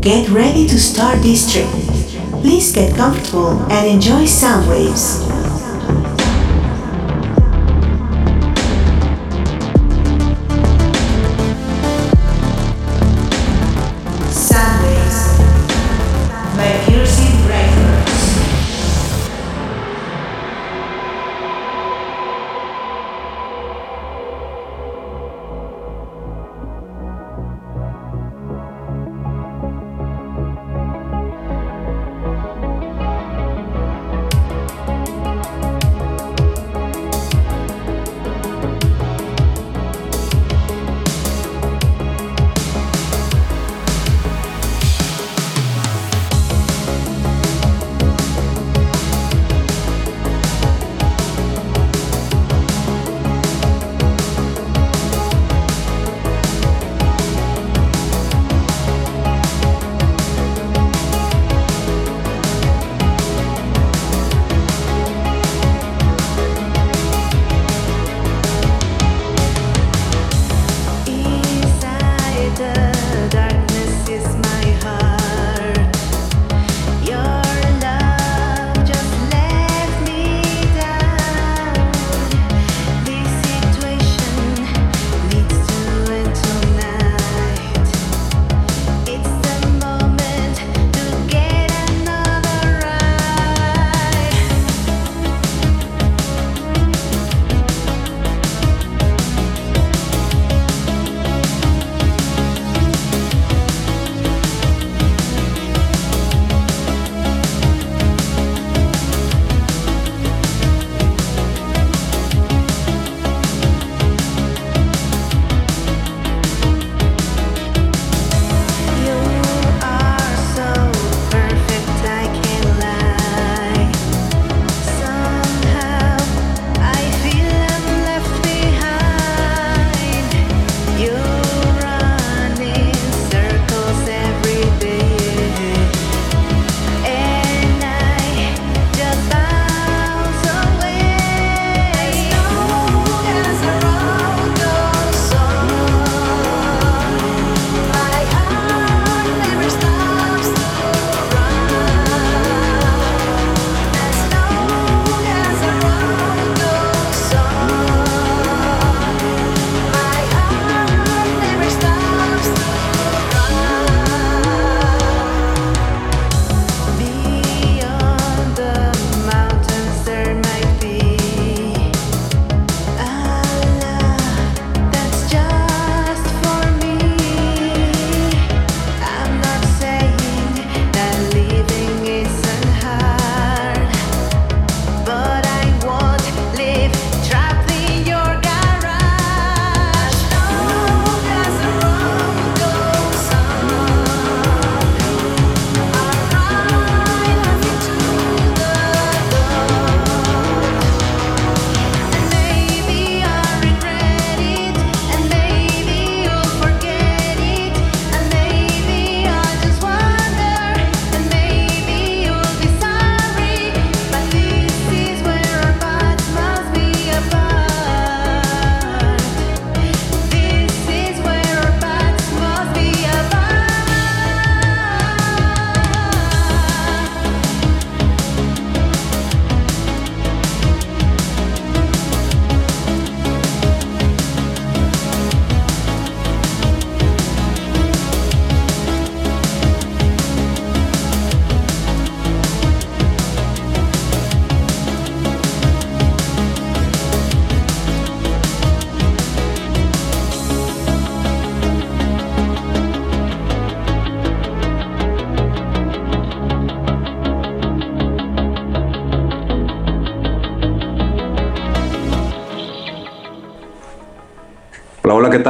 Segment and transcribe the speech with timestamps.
[0.00, 1.68] Get ready to start this trip.
[2.40, 5.20] Please get comfortable and enjoy sound waves.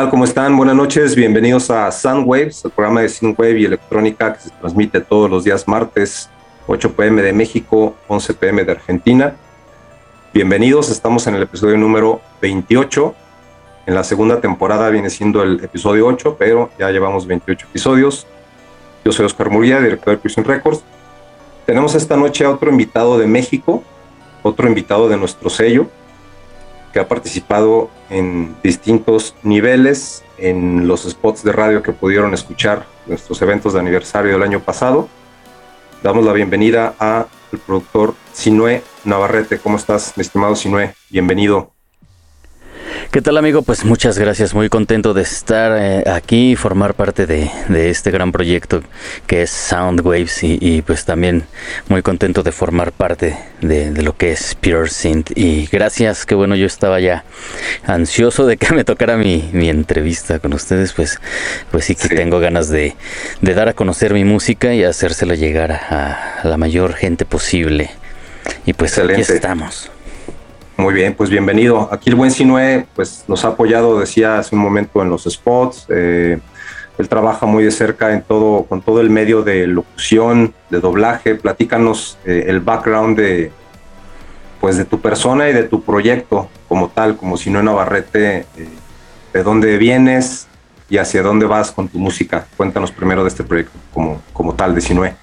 [0.01, 0.09] Tal?
[0.09, 0.57] ¿Cómo están?
[0.57, 5.29] Buenas noches, bienvenidos a Soundwaves, el programa de Synthwave y electrónica que se transmite todos
[5.29, 6.31] los días martes,
[6.69, 9.37] 8 pm de México, 11 pm de Argentina.
[10.33, 13.15] Bienvenidos, estamos en el episodio número 28.
[13.85, 18.27] En la segunda temporada viene siendo el episodio 8, pero ya llevamos 28 episodios.
[19.05, 20.83] Yo soy Oscar Murilla, director de Prison Records.
[21.67, 23.85] Tenemos esta noche a otro invitado de México,
[24.43, 25.89] otro invitado de nuestro sello.
[26.93, 33.41] Que ha participado en distintos niveles en los spots de radio que pudieron escuchar nuestros
[33.43, 35.09] eventos de aniversario del año pasado.
[36.03, 37.27] Damos la bienvenida al
[37.67, 39.59] productor Sinue Navarrete.
[39.59, 40.95] ¿Cómo estás, mi estimado Sinue?
[41.11, 41.80] Bienvenido.
[43.09, 43.63] ¿Qué tal amigo?
[43.63, 47.51] Pues muchas gracias, muy contento de estar eh, aquí y formar parte de,
[47.91, 48.83] este gran proyecto
[49.27, 51.43] que es Soundwaves y, y, pues también
[51.89, 55.33] muy contento de formar parte de, lo que es Pure Synth.
[55.35, 57.25] Y gracias, que bueno, yo estaba ya
[57.85, 61.19] ansioso de que me tocara mi, entrevista con ustedes, pues,
[61.73, 62.95] pues sí que tengo ganas de,
[63.41, 67.91] dar a conocer mi música y hacérsela llegar a, la mayor gente posible.
[68.67, 69.91] Y pues aquí estamos.
[70.81, 71.91] Muy bien, pues bienvenido.
[71.93, 75.85] Aquí el buen Sinue pues, nos ha apoyado, decía hace un momento, en los spots.
[75.91, 76.39] Eh,
[76.97, 81.35] él trabaja muy de cerca en todo, con todo el medio de locución, de doblaje.
[81.35, 83.53] Platícanos eh, el background de,
[84.59, 88.47] pues, de tu persona y de tu proyecto como tal, como Sinue Navarrete.
[88.57, 88.69] Eh,
[89.35, 90.49] ¿De dónde vienes
[90.91, 92.47] y hacia dónde vas con tu música?
[92.57, 95.15] Cuéntanos primero de este proyecto como, como tal de Sinue.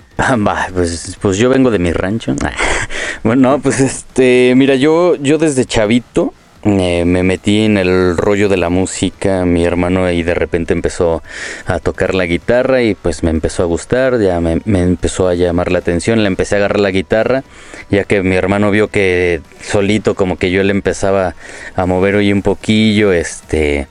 [0.73, 2.35] pues, pues yo vengo de mi rancho.
[3.23, 6.33] bueno, pues este, mira, yo, yo desde chavito
[6.63, 11.21] eh, me metí en el rollo de la música, mi hermano ahí de repente empezó
[11.65, 15.35] a tocar la guitarra y pues me empezó a gustar, ya me, me, empezó a
[15.35, 17.43] llamar la atención, le empecé a agarrar la guitarra,
[17.91, 21.35] ya que mi hermano vio que solito como que yo le empezaba
[21.75, 23.87] a mover hoy un poquillo, este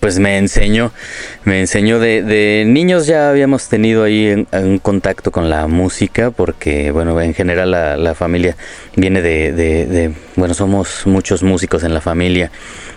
[0.00, 0.92] pues me enseñó,
[1.44, 3.06] me enseñó de, niños.
[3.06, 8.56] Ya habíamos tenido ahí un contacto con la música porque bueno en general la, familia
[8.96, 12.50] viene de, bueno somos muchos músicos en la familia.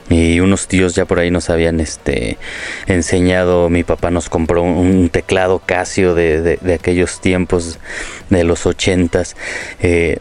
[0.10, 2.38] Y unos tíos ya por ahí nos habían este
[2.88, 3.69] enseñado.
[3.69, 7.80] Mi papá nos compró un teclado Casio de, aquellos tiempos
[8.30, 9.38] de los ochentas.
[9.81, 10.18] Eh,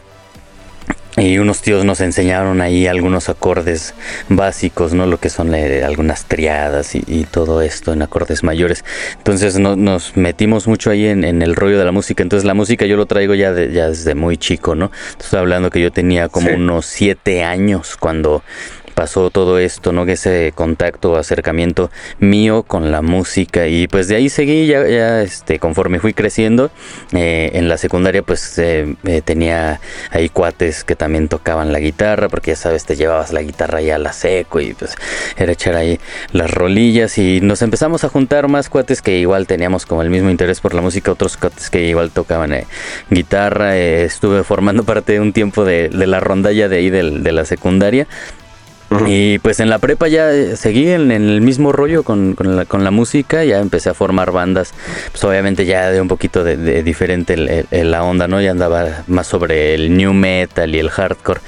[1.17, 3.93] y unos tíos nos enseñaron ahí algunos acordes
[4.29, 5.05] básicos, ¿no?
[5.07, 8.83] Lo que son eh, algunas triadas y, todo esto en acordes mayores.
[9.17, 12.23] Entonces nos metimos mucho ahí en, el rollo de la música.
[12.23, 14.91] Entonces la música yo lo traigo ya, ya desde muy chico, ¿no?
[15.19, 18.43] Estoy hablando que yo tenía como unos siete años cuando
[19.01, 20.05] pasó todo esto, ¿no?
[20.05, 21.89] Ese contacto, acercamiento
[22.19, 26.69] mío con la música y pues de ahí seguí ya, ya este, conforme fui creciendo.
[27.11, 29.81] Eh, en la secundaria pues eh, eh, tenía
[30.11, 33.95] ahí cuates que también tocaban la guitarra porque ya sabes, te llevabas la guitarra ya
[33.95, 34.93] a la seco y pues
[35.35, 35.99] era echar ahí
[36.31, 40.29] las rolillas y nos empezamos a juntar más cuates que igual teníamos como el mismo
[40.29, 42.53] interés por la música, otros cuates que igual tocaban
[43.09, 43.75] guitarra.
[43.77, 48.05] estuve formando parte de un tiempo de, la rondalla de ahí de la secundaria
[49.07, 53.43] y pues en la prepa ya eh, seguí en, el mismo rollo con, la, música,
[53.43, 54.73] ya empecé a formar bandas,
[55.11, 58.41] pues obviamente ya de un poquito de, diferente la onda, ¿no?
[58.41, 61.39] Ya andaba más sobre el new metal y el hardcore.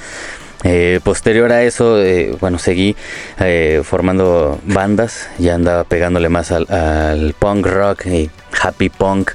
[0.66, 2.96] Eh, posterior a eso, eh, bueno, seguí
[3.84, 8.30] formando bandas, ya andaba pegándole más al, punk rock y
[8.62, 9.32] happy punk.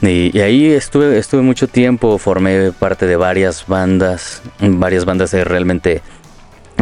[0.00, 5.42] Y, y, ahí estuve, estuve mucho tiempo, formé parte de varias bandas, varias bandas de
[5.42, 6.02] realmente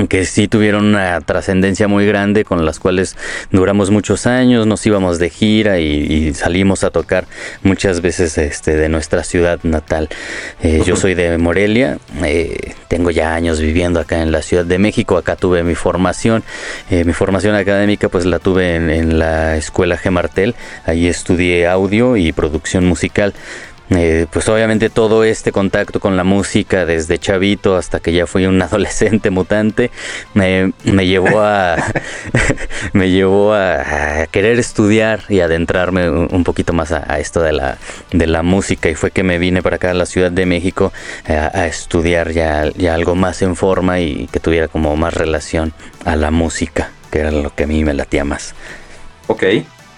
[0.09, 3.17] que sí tuvieron una trascendencia muy grande con las cuales
[3.51, 7.27] duramos muchos años, nos íbamos de gira y, salimos a tocar
[7.63, 10.11] muchas veces este, de nuestra ciudad natal.
[10.63, 14.79] Eh, yo soy de Morelia, eh, tengo ya años viviendo acá en la Ciudad de
[14.79, 16.45] México, acá tuve mi formación,
[16.91, 20.55] eh, mi formación académica pues la tuve en, en la escuela Gemartel,
[20.85, 23.33] ahí estudié audio y producción musical.
[23.91, 28.45] Eh, pues obviamente todo este contacto con la música desde chavito hasta que ya fui
[28.45, 29.93] un adolescente mutante
[30.35, 30.73] me,
[31.07, 31.77] llevó a
[32.93, 37.79] me llevó a, querer estudiar y adentrarme un poquito más a, esto de la
[38.11, 40.93] de la música y fue que me vine para acá a la Ciudad de México
[41.29, 45.73] eh, a, estudiar ya, ya algo más en forma y que tuviera como más relación
[46.05, 48.55] a la música que era lo que a mí me latía más.
[49.29, 49.45] Ok,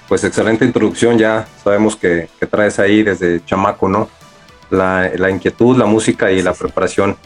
[0.08, 4.08] pues excelente introducción, ya sabemos que, traes ahí desde chamaco, ¿no?
[4.70, 7.16] La, inquietud, la música y la preparación.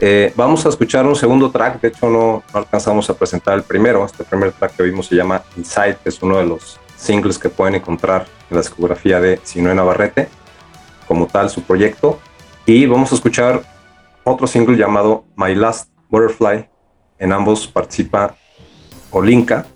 [0.00, 4.04] Eh, vamos a escuchar un segundo track, de hecho no, alcanzamos a presentar el primero,
[4.04, 7.50] este primer track que vimos se llama Inside, que es uno de los singles que
[7.50, 10.28] pueden encontrar en la discografía de Sinue Navarrete,
[11.06, 12.18] como tal su proyecto,
[12.64, 13.62] y vamos a escuchar
[14.24, 16.68] otro single llamado My Last Butterfly,
[17.18, 18.36] en ambos participa
[19.10, 19.66] Olinka,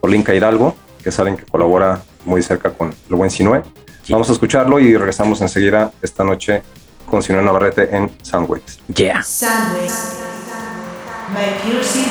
[0.00, 0.74] Olinka Hidalgo,
[1.08, 3.62] que saben que colabora muy cerca con el buen Sinue.
[4.10, 6.62] Vamos a escucharlo y regresamos enseguida esta noche
[7.06, 8.78] con Sinue Navarrete en Soundwaves.
[8.94, 9.22] Yeah.
[9.22, 10.18] Soundwaves.
[11.32, 12.04] My piercing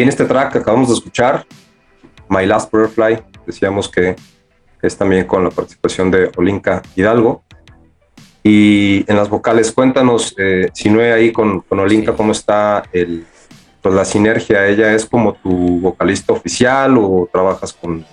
[0.00, 1.44] bright Bien, este track que acabamos de escuchar,
[2.28, 4.16] My Last Butterfly, decíamos que
[4.80, 7.42] es también con la participación de Olinka Hidalgo.
[8.42, 12.84] Y en las vocales, cuéntanos, eh, si no hay ahí con, con Olinka, cómo está
[12.92, 13.26] el,
[13.82, 14.66] pues la sinergia.
[14.66, 18.06] ¿Ella es como tu vocalista oficial o trabajas con,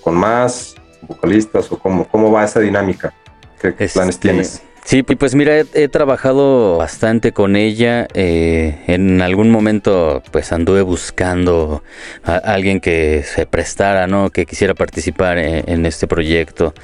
[0.00, 3.12] con más vocalistas o cómo, cómo va esa dinámica?
[3.60, 4.62] ¿Qué, qué planes Este, tienes?
[4.84, 8.06] Sí, pues mira, he, trabajado bastante con ella.
[8.14, 11.82] eh, en algún momento, pues anduve buscando
[12.24, 14.30] a alguien que se prestara, ¿no?
[14.30, 16.74] Que quisiera participar en, en este proyecto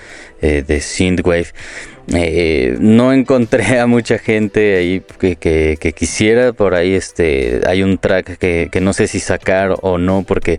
[0.40, 1.48] eh, de Synthwave.
[2.14, 6.52] Eh, no encontré a mucha gente ahí que, que- quisiera.
[6.54, 10.56] Por ahí este, hay un track que, que no sé si sacar o no, porque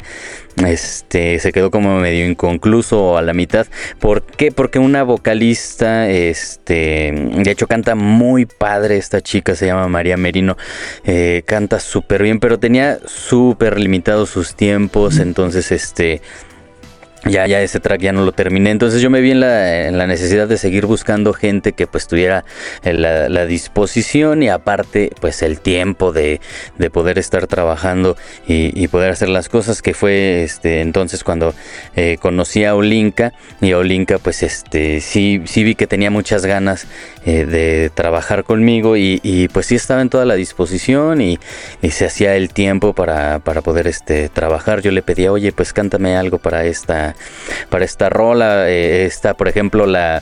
[0.63, 3.65] este se quedó como medio inconcluso o a la mitad.
[3.99, 4.51] ¿Por qué?
[4.51, 10.55] Porque una vocalista, este, de hecho canta muy padre esta chica, se llama María Merino,
[11.03, 16.21] eh, canta súper bien, pero tenía súper limitados sus tiempos, entonces este...
[17.25, 18.71] Ya, ya ese track ya no lo terminé.
[18.71, 22.45] Entonces yo me vi en la, necesidad de seguir buscando gente que pues tuviera
[22.83, 26.39] eh, la, la disposición y aparte pues el tiempo de,
[26.77, 28.15] de poder estar trabajando
[28.47, 31.53] y, y poder hacer las cosas que fue este entonces cuando
[31.95, 36.87] eh, conocí a Olinka y Olinka pues este sí, sí vi que tenía muchas ganas
[37.25, 41.37] eh, de trabajar conmigo y, y, pues sí estaba en toda la disposición y,
[41.81, 44.81] y se hacía el tiempo para, para poder este trabajar.
[44.81, 47.08] Yo le pedía, oye pues cántame algo para esta,
[47.69, 48.69] para esta rola.
[48.69, 50.21] Eh, esta, por ejemplo, la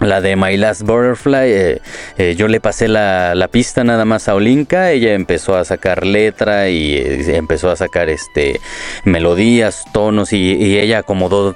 [0.00, 1.80] la de My Last Butterfly, eh,
[2.18, 6.04] eh, yo le pasé la, la pista nada más a Olinka, ella empezó a sacar
[6.04, 8.58] letra y eh, empezó a sacar este
[9.04, 11.54] melodías, tonos y, y ella acomodó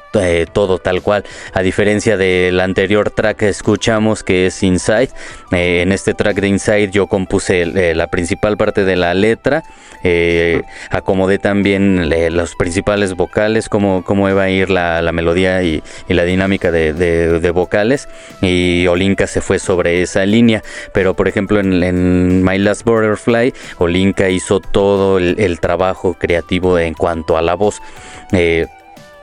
[0.52, 1.24] todo tal cual,
[1.54, 5.10] a diferencia del anterior track que escuchamos que es Inside,
[5.50, 9.64] en este track de Inside yo compuse la principal parte de la letra,
[10.90, 16.14] acomodé también los principales vocales, cómo, cómo iba a ir la, la melodía y, y
[16.14, 18.08] la dinámica de- de vocales
[18.42, 20.62] y Olinka se fue sobre esa línea.
[20.92, 26.94] Pero por ejemplo en, My Last Butterfly, Olinka hizo todo el, el trabajo creativo en
[26.94, 27.80] cuanto a la voz.
[28.32, 28.66] Eh,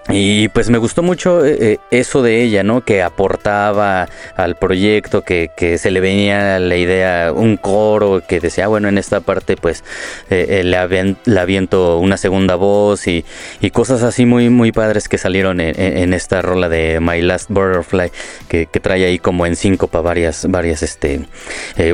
[0.09, 2.81] y pues me gustó mucho eh, eh, eso de ella, ¿no?
[2.81, 8.65] Que aportaba al proyecto, que, que se le venía la idea, un coro, que decía,
[8.65, 9.83] "Ah, bueno, en esta parte pues
[10.29, 13.23] eh, eh, le, avien- le aviento una segunda voz y,
[13.61, 17.49] y cosas así muy, muy padres que salieron en, en- esta rola de My Last
[17.49, 18.11] Butterfly,
[18.49, 21.21] que, que trae ahí como en síncopa varias, varias este,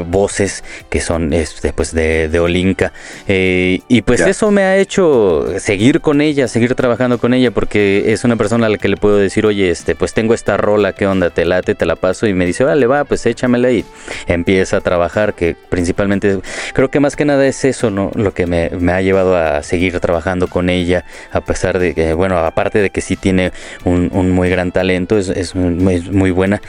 [0.08, 2.92] voces que son este, pues de, de Olinka.
[3.28, 7.99] Eh, y pues eso me ha hecho seguir con ella, seguir trabajando con ella, porque
[8.06, 10.94] es una persona a la que le puedo decir, oye, este, pues tengo esta rola,
[10.94, 11.30] ¿qué onda?
[11.30, 13.86] Te late, te la paso, y me dice, vale, va, pues échamela y
[14.28, 16.40] empieza a trabajar, que principalmente
[16.74, 18.12] creo que más que nada es eso, ¿no?
[18.16, 22.38] Lo que me, ha llevado a seguir trabajando con ella, a pesar de que, bueno,
[22.38, 23.52] aparte de que sí tiene
[23.84, 26.62] un, muy gran talento, es, es muy, buena,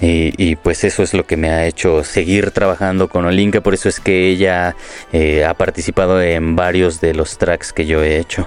[0.00, 3.74] y, y, pues eso es lo que me ha hecho seguir trabajando con Olinka, por
[3.74, 4.76] eso es que ella
[5.12, 8.46] eh, ha participado en varios de los tracks que yo he hecho.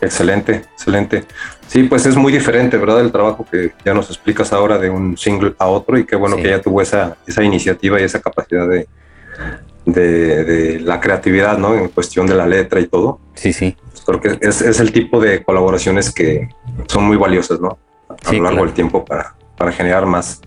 [0.00, 1.24] Excelente, excelente.
[1.72, 3.00] Sí, pues es muy diferente, ¿verdad?
[3.00, 6.36] El trabajo que ya nos explicas ahora de un single a otro y qué bueno
[6.36, 6.42] Sí.
[6.42, 8.86] que ella tuvo esa, esa iniciativa y esa capacidad de,
[9.86, 11.74] de, de la creatividad, ¿no?
[11.74, 13.20] En cuestión de la letra y todo.
[13.34, 13.74] Sí, sí.
[14.04, 16.50] Creo que es, es el tipo de colaboraciones que
[16.88, 17.78] son muy valiosas, ¿no?
[18.10, 18.64] A Sí, lo largo claro.
[18.66, 20.42] del tiempo para, para generar más.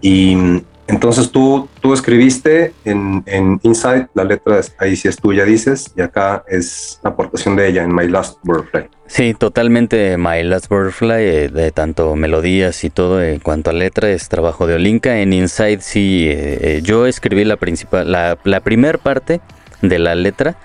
[0.00, 5.92] Y entonces tú, tú escribiste en, en Inside, la letra ahí sí es tuya, dices,
[5.96, 8.88] y acá es la aportación de ella en My Last Butterfly.
[9.06, 14.10] Sí, totalmente My Last Butterfly, eh, de tanto melodías y todo en cuanto a letra,
[14.10, 15.20] es trabajo de Olinka.
[15.20, 18.60] En Inside sí, eh, eh, yo escribí la principal, la, la
[19.02, 19.40] parte
[19.82, 20.56] de la letra,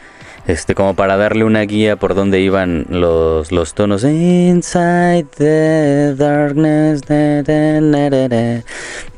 [0.48, 4.04] este, como para darle una guía por dónde iban los, los tonos.
[4.04, 7.02] Inside the darkness.
[7.02, 8.64] da.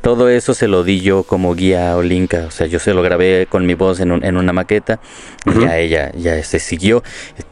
[0.00, 2.44] Todo eso se lo di yo como guía a Olinka.
[2.46, 5.00] O sea, yo se lo grabé con mi voz en, un- en una maqueta.
[5.44, 5.60] Y Ujú.
[5.62, 7.02] ya ella ya se siguió.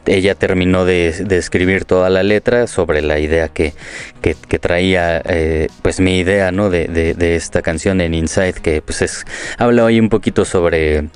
[0.05, 3.73] Ella terminó de, de escribir toda la letra sobre la idea que,
[4.21, 6.69] que, que traía, eh, pues mi idea, ¿no?
[6.69, 9.25] De, de, de esta canción en Inside, que pues es,
[9.57, 11.09] habla hoy un poquito sobre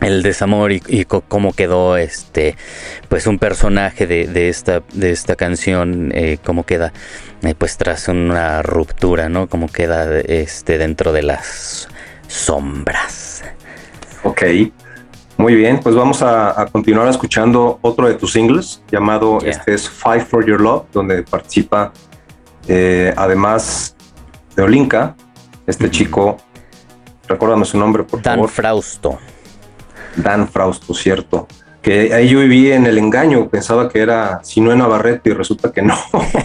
[0.00, 2.56] el desamor y, cómo quedó este
[3.08, 6.92] pues un personaje de, de esta de esta canción eh, cómo queda
[7.42, 11.88] eh, pues tras una ruptura no cómo queda este dentro de las
[12.28, 13.42] sombras.
[14.24, 14.42] Ok,
[15.36, 19.50] muy bien, pues vamos a, a continuar escuchando otro de tus singles llamado, Yeah.
[19.50, 21.92] este es Fight for Your Love, donde participa
[22.66, 23.96] eh, además
[24.54, 25.16] de Olinka,
[25.66, 26.36] este chico,
[27.26, 29.18] recuérdame su nombre por Dan favor, Frausto
[30.16, 31.46] Dan Frausto, cierto.
[31.82, 35.82] que ahí yo viví en el engaño, pensaba que era Sinue Navarrete y resulta que
[35.82, 35.96] no.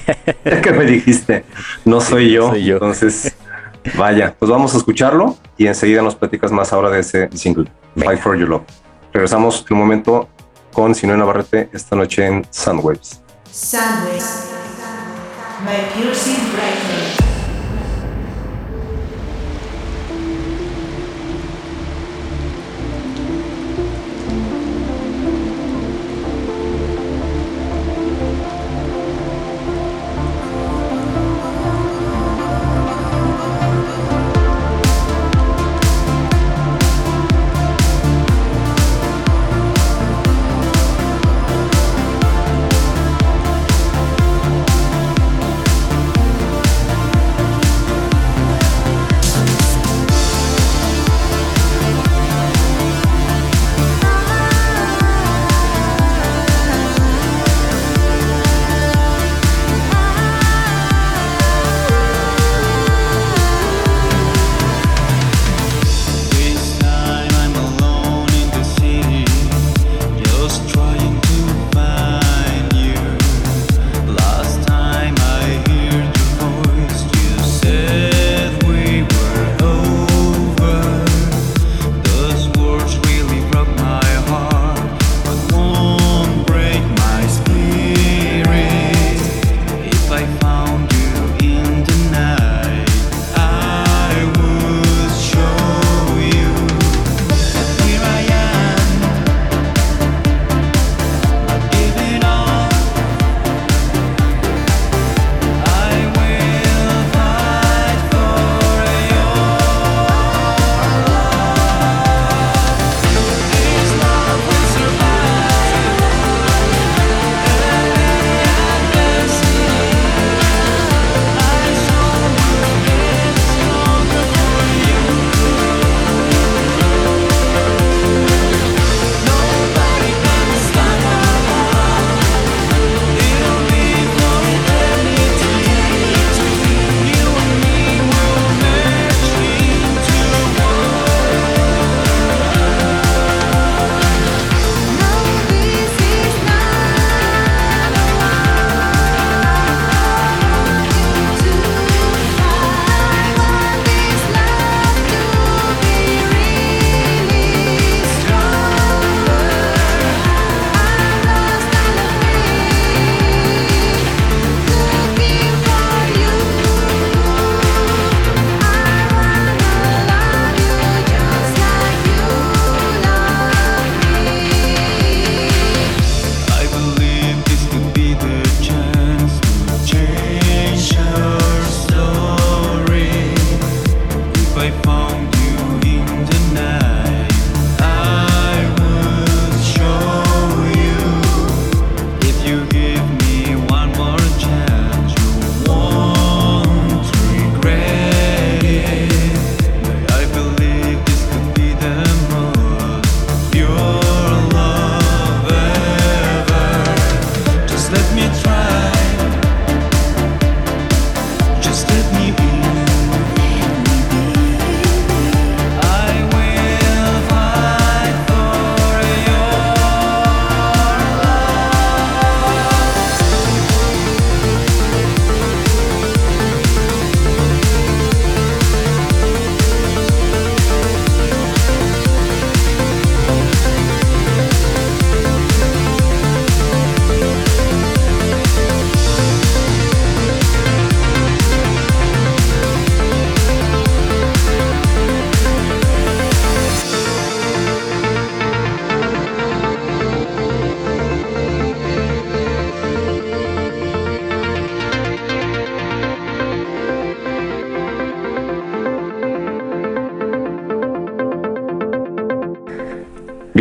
[0.64, 1.44] que me dijiste,
[1.86, 2.50] no soy yo.
[2.50, 2.76] soy yo.
[2.76, 3.36] Entonces,
[3.98, 8.12] vaya, pues vamos a escucharlo y enseguida nos platicas más ahora de ese single, Venga.
[8.12, 8.64] Fight for Your Love.
[9.12, 10.30] Regresamos en un momento
[10.72, 13.22] con Sinue Navarrete esta noche en Soundwaves.
[13.52, 14.54] Soundwaves
[15.66, 17.23] by Piercing Brightly.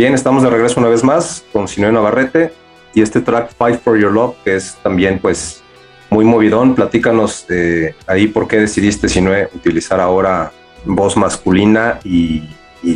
[0.03, 2.51] Bien, estamos de regreso una vez más con Sinue Navarrete
[2.93, 5.63] y este track Fight for Your Love, que es también pues
[6.09, 6.75] muy movidón.
[6.75, 10.51] Platícanos eh, ahí por qué decidiste Sinue utilizar ahora
[10.83, 12.43] voz masculina y,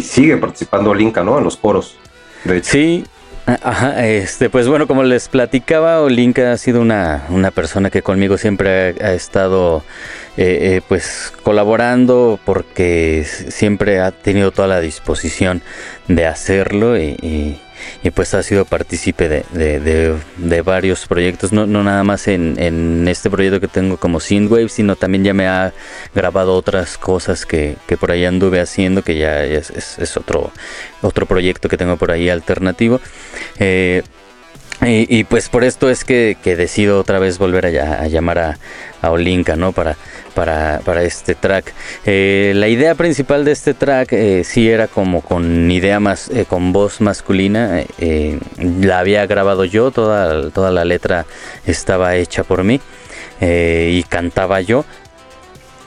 [0.02, 1.38] sigue participando Linka, ¿no?
[1.38, 1.96] En los coros.
[2.44, 3.06] De Sí,
[3.48, 8.38] ajá, este, pues bueno, como les platicaba, Olinka ha sido una, una persona que conmigo
[8.38, 9.84] siempre ha, estado
[10.36, 15.62] eh, eh, pues colaborando porque siempre ha tenido toda la disposición
[16.08, 17.62] de hacerlo y-
[18.04, 22.28] y, pues ha sido partícipe de, de- de- de varios proyectos, no, no nada más
[22.28, 25.74] en, en este proyecto que tengo como Synthwave, sino también ya me ha
[26.16, 29.70] grabado otras cosas que, que por ahí anduve haciendo, que ya es,
[30.00, 30.52] es- otro,
[31.02, 33.00] otro proyecto que tengo por ahí alternativo.
[33.60, 34.04] Eh,
[34.86, 38.38] y, y, pues por esto es que, que decido otra vez volver a, a llamar
[38.38, 38.58] a,
[39.02, 39.72] a Olinka, ¿no?
[39.72, 39.98] Para,
[40.38, 41.74] para, para este track.
[42.06, 46.46] Eh, la idea principal de este track eh, sí era como con idea más, eh,
[46.48, 47.82] con voz masculina.
[47.98, 51.26] eh, la había grabado yo, toda, toda la letra
[51.66, 52.80] estaba hecha por mí
[53.42, 54.86] y cantaba yo.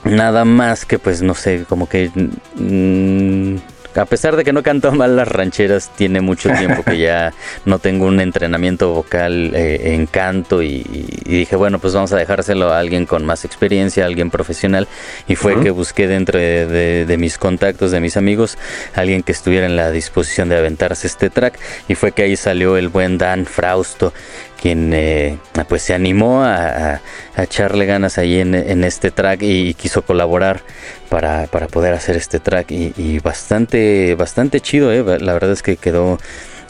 [0.03, 2.11] Nada más que pues no sé, como que...
[2.55, 7.33] mm, a pesar de que no canto mal las rancheras, tiene mucho tiempo que ya
[7.65, 10.85] no tengo un entrenamiento vocal eh, en canto y,
[11.25, 14.87] y dije, bueno, pues vamos a dejárselo a alguien con más experiencia, a alguien profesional.
[15.27, 18.57] Y fue que busqué dentro de, de- de mis contactos, de mis amigos,
[18.95, 21.57] alguien que estuviera en la disposición de aventarse este track.
[21.87, 24.13] Y fue que ahí salió el buen Dan Frausto,
[24.61, 27.01] quien eh, pues se animó a, a-
[27.37, 30.61] echarle ganas ahí en, este track y, quiso colaborar
[31.09, 35.03] para, para poder hacer este track y, bastante bastante chido eh.
[35.19, 36.19] la verdad es que quedó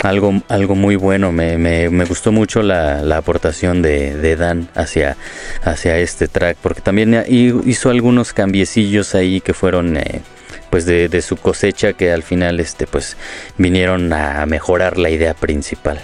[0.02, 1.32] algo, algo muy bueno.
[1.32, 5.18] Me, me- gustó mucho la, la aportación de, Dan hacia,
[5.64, 10.22] hacia este track porque también hi- hizo algunos cambiecillos ahí que fueron eh,
[10.70, 13.18] pues de, de su cosecha que al final este pues
[13.58, 16.00] vinieron a mejorar la idea principal.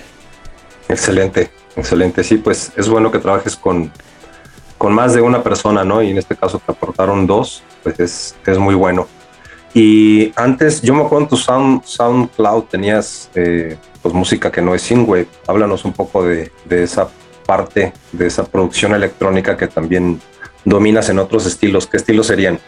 [0.89, 2.23] Excelente, excelente.
[2.23, 3.91] Sí, pues es bueno que trabajes con,
[4.77, 6.01] con más de una persona, ¿no?
[6.01, 9.07] Y en este caso te aportaron dos, pues es, es muy bueno.
[9.73, 14.73] Y antes, yo me acuerdo en tu Sound, SoundCloud tenías eh, pues música que no
[14.73, 15.27] es Synthwave.
[15.45, 17.07] Háblanos un poco de, de esa
[17.45, 20.19] parte, de esa producción electrónica que también
[20.65, 21.85] dominas en otros estilos.
[21.85, 22.59] ¿Qué estilos serían?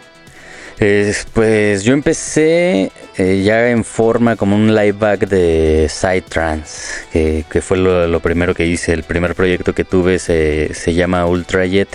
[0.82, 7.44] Eh, pues yo empecé eh, ya en forma como un live back de Psytrance, que,
[7.52, 8.94] que fue lo, primero que hice.
[8.94, 11.90] El primer proyecto que tuve se, se llama Ultrajet.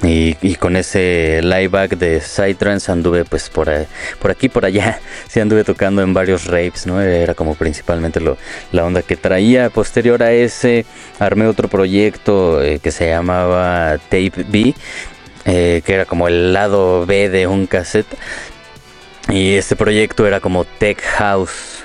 [0.00, 3.86] Y, y con ese live back de Psytrance anduve pues por, ahí-
[4.20, 5.00] por aquí, por allá.
[5.28, 7.00] Sí anduve tocando en varios rapes, ¿no?
[7.00, 8.36] Era como principalmente lo,
[8.72, 9.70] la onda que traía.
[9.70, 10.84] Posterior a ese
[11.18, 14.74] armé otro proyecto eh, que se llamaba Tape B
[15.48, 18.06] eh, que era como el lado B de un cassette.
[19.28, 21.77] Y este proyecto era como Tech House.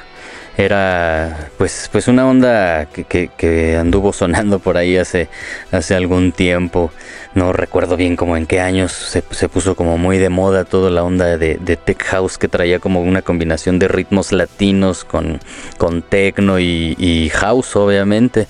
[0.56, 5.28] Era pues, pues una onda que, que- anduvo sonando por ahí hace,
[5.72, 6.92] hace algún tiempo.
[7.34, 10.92] No recuerdo bien como en qué años se, se puso como muy de moda toda
[10.92, 15.40] la onda de, de Tech House que traía como una combinación de ritmos latinos con,
[15.80, 18.48] con techno y, y house obviamente.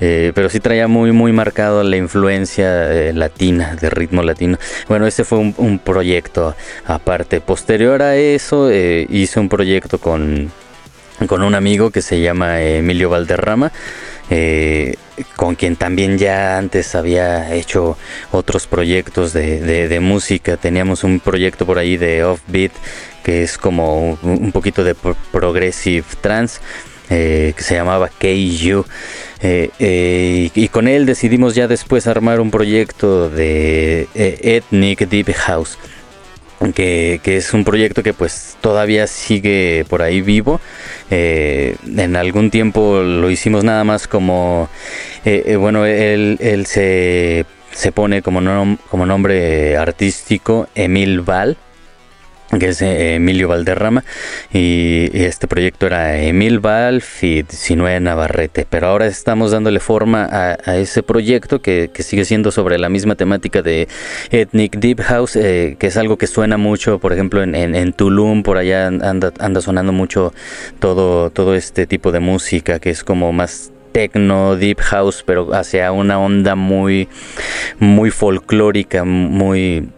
[0.00, 4.58] Eh, pero sí traía muy muy marcado la influencia eh, latina, de ritmo latino.
[4.88, 7.40] Bueno, ese fue un, un proyecto aparte.
[7.40, 10.52] Posterior a eso eh, hice un proyecto con,
[11.26, 13.72] con un amigo que se llama Emilio Valderrama.
[14.30, 14.94] eh,
[15.34, 17.96] con quien también ya antes había hecho
[18.30, 20.56] otros proyectos de, música.
[20.56, 22.72] Teníamos un proyecto por ahí de Offbeat,
[23.24, 26.60] que es como un, poquito de pro- progressive trance,
[27.10, 28.84] eh, que se llamaba KU.
[29.40, 35.08] Eh, eh, y, y con él decidimos ya después armar un proyecto de eh, Ethnic
[35.08, 35.78] Deep House
[36.74, 40.60] que, es un proyecto que pues todavía sigue por ahí vivo.
[41.10, 44.68] Eh, en algún tiempo lo hicimos nada más como,
[45.24, 51.56] eh, eh, bueno, él, él se, se pone como, como nombre artístico Emil Val
[52.58, 54.04] que es eh, Emilio Valderrama
[54.52, 60.28] y, y este proyecto era Emil Val Fit Sinue Navarrete pero ahora estamos dándole forma
[60.30, 63.88] a, ese proyecto que, sigue siendo sobre la misma temática de
[64.30, 68.56] Ethnic Deep House eh, que es algo que suena mucho por ejemplo en Tulum por
[68.56, 70.32] allá anda, anda sonando mucho
[70.78, 75.90] todo, todo este tipo de música que es como más techno, deep house, pero hacia
[75.92, 77.08] una onda muy,
[77.78, 79.88] muy folclórica, muy,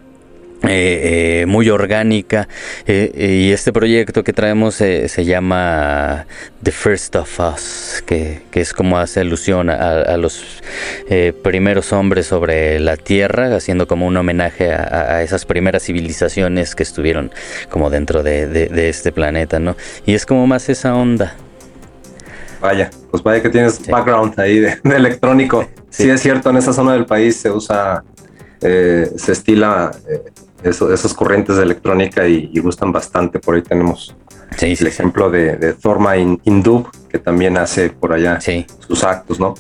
[0.65, 2.47] eh, eh, muy orgánica
[2.87, 6.27] eh, y este proyecto que traemos se llama
[6.63, 10.45] The First of Us que, que es como hace alusión a, a los
[11.43, 17.31] primeros hombres sobre la tierra haciendo como un homenaje a, esas primeras civilizaciones que estuvieron
[17.71, 19.77] como dentro de, de- de este planeta ¿no?
[20.05, 21.35] y es como más esa onda
[22.61, 23.91] Vaya, pues vaya que tienes Sí.
[23.91, 25.67] background ahí de, de electrónico.
[25.91, 26.05] Sí.
[26.05, 26.11] Sí.
[26.11, 28.05] es cierto, en esa zona del país se usa,
[28.61, 29.91] se estila
[30.63, 33.39] eso- esas corrientes de electrónica y, y gustan bastante.
[33.39, 34.15] Por ahí tenemos
[34.57, 38.39] sí, el sí, ejemplo de, de Thorma In- Indub, que también hace por allá
[38.87, 39.55] sus actos, ¿no?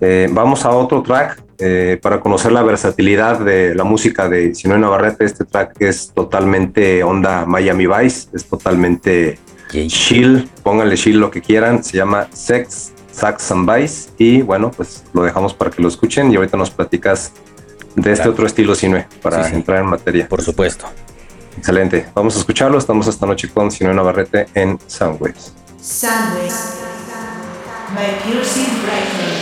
[0.00, 4.78] Eh, vamos a otro track eh, para conocer la versatilidad de la música de Sinue
[4.78, 5.24] Navarrete.
[5.24, 9.38] Este track es totalmente onda Miami Vice, es totalmente
[9.72, 9.88] Yay.
[9.88, 15.04] chill, pónganle chill lo que quieran, se llama Sex, Sax and Vice y bueno, pues
[15.14, 17.32] lo dejamos para que lo escuchen y ahorita nos platicas
[17.96, 18.30] de este Claro.
[18.32, 19.56] otro estilo cine para Sí, sí.
[19.56, 20.28] entrar en materia.
[20.28, 20.86] Por supuesto.
[21.56, 25.52] Excelente, vamos a escucharlo, estamos esta noche con Sinue Navarrete en Soundwaves.
[25.80, 26.74] Soundwaves
[27.94, 29.33] by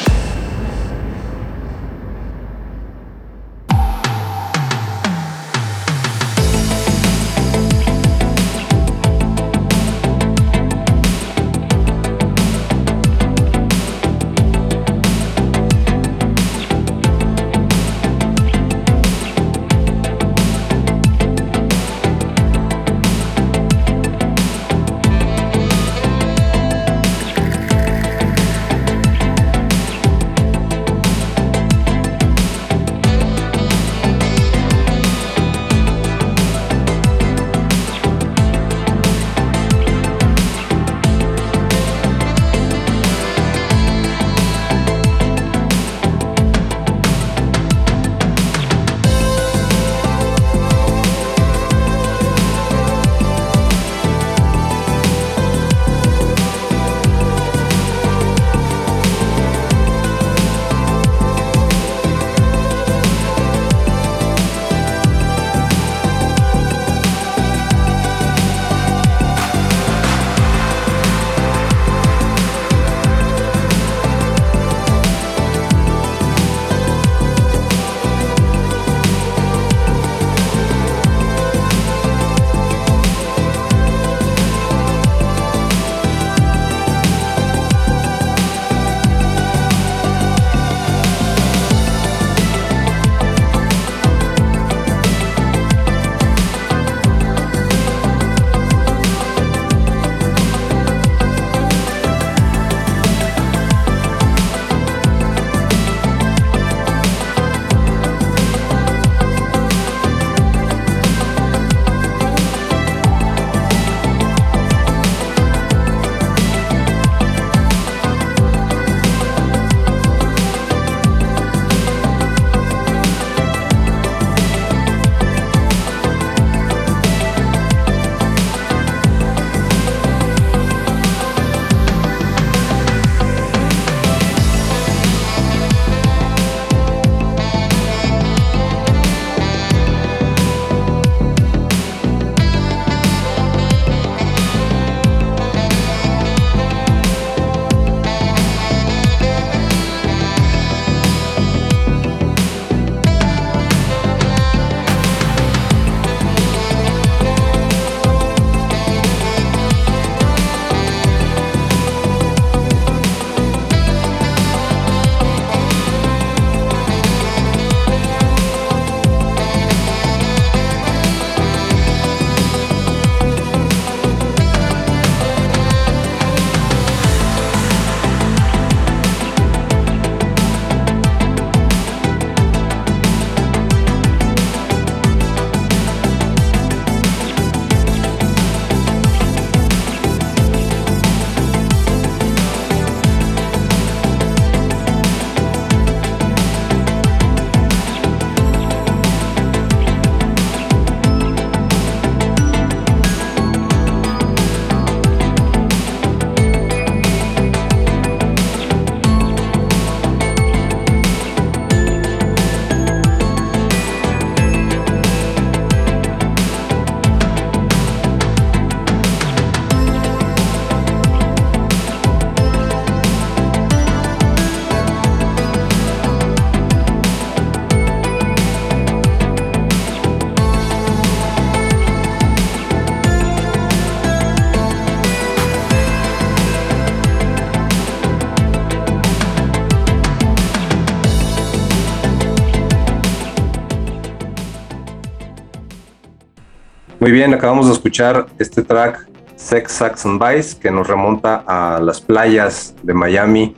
[247.12, 251.78] Muy bien, acabamos de escuchar este track Sex, Sax and Vice que nos remonta a
[251.78, 253.54] las playas de Miami,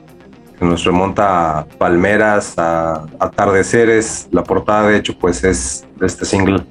[0.59, 4.27] que nos remonta a palmeras, a atardeceres.
[4.31, 6.65] La portada, de hecho, pues es de este single,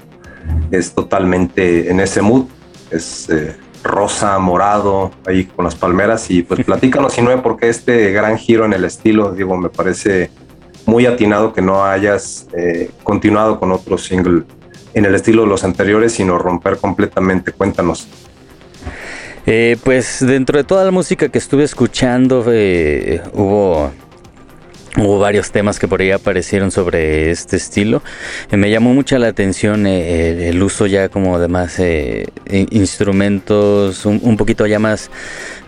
[0.71, 2.45] es totalmente en ese mood,
[2.91, 6.31] es eh, rosa, morado, ahí con las palmeras.
[6.31, 10.31] Y pues platícanos, si no, porque este gran giro en el estilo, digo, me parece
[10.85, 14.45] muy atinado que no hayas eh, continuado con otro single
[14.95, 17.53] en el estilo de los anteriores, sino romper completamente.
[17.53, 18.07] Cuéntanos.
[19.47, 23.91] Eh, pues dentro de toda la música que estuve escuchando, eh, hubo,
[24.97, 28.03] hubo varios temas que por ahí aparecieron sobre este estilo.
[28.51, 32.27] Eh, me llamó mucha la atención eh, el, uso ya como de más eh,
[32.71, 35.11] instrumentos, un, poquito ya más,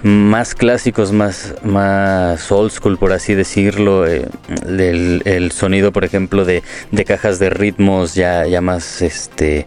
[0.02, 4.06] más clásicos, más, más old school, por así decirlo.
[4.06, 9.66] el, sonido, por ejemplo, de, de cajas de ritmos ya, ya más este,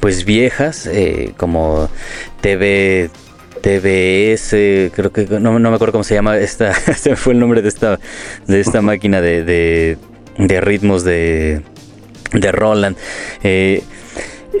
[0.00, 0.88] pues viejas,
[1.36, 1.88] como
[2.40, 3.10] TV.
[3.66, 6.72] TBS, creo que no, me acuerdo cómo se llama esta,
[7.06, 7.98] me fue el nombre de esta,
[8.46, 9.98] de esta máquina de, de,
[10.38, 11.62] de ritmos de,
[12.32, 12.96] de Roland.
[13.42, 13.82] Eh,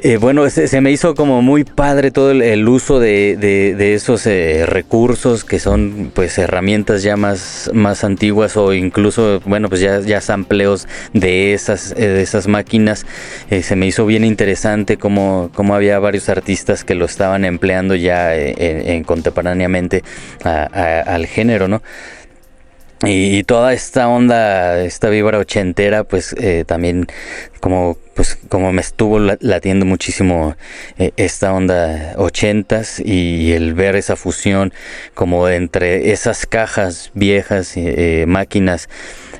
[0.02, 5.44] eh, bueno, se, me hizo como muy padre todo el, uso de, esos eh, recursos
[5.44, 10.86] que son pues herramientas ya más, más antiguas o incluso, bueno, pues ya, ya sampleos
[11.12, 13.06] de esas, eh, de esas máquinas.
[13.50, 17.94] Eh, se me hizo bien interesante cómo, cómo había varios artistas que lo estaban empleando
[17.94, 20.02] ya en- en contemporáneamente
[20.42, 21.82] al género, ¿no?
[23.04, 26.34] Y, toda esta onda, esta vibra ochentera, pues
[26.66, 27.06] también
[27.60, 30.56] como pues como me estuvo la- latiendo muchísimo
[30.98, 34.72] eh, esta onda ochentas y el ver esa fusión
[35.14, 38.88] como entre esas cajas viejas, eh, eh, máquinas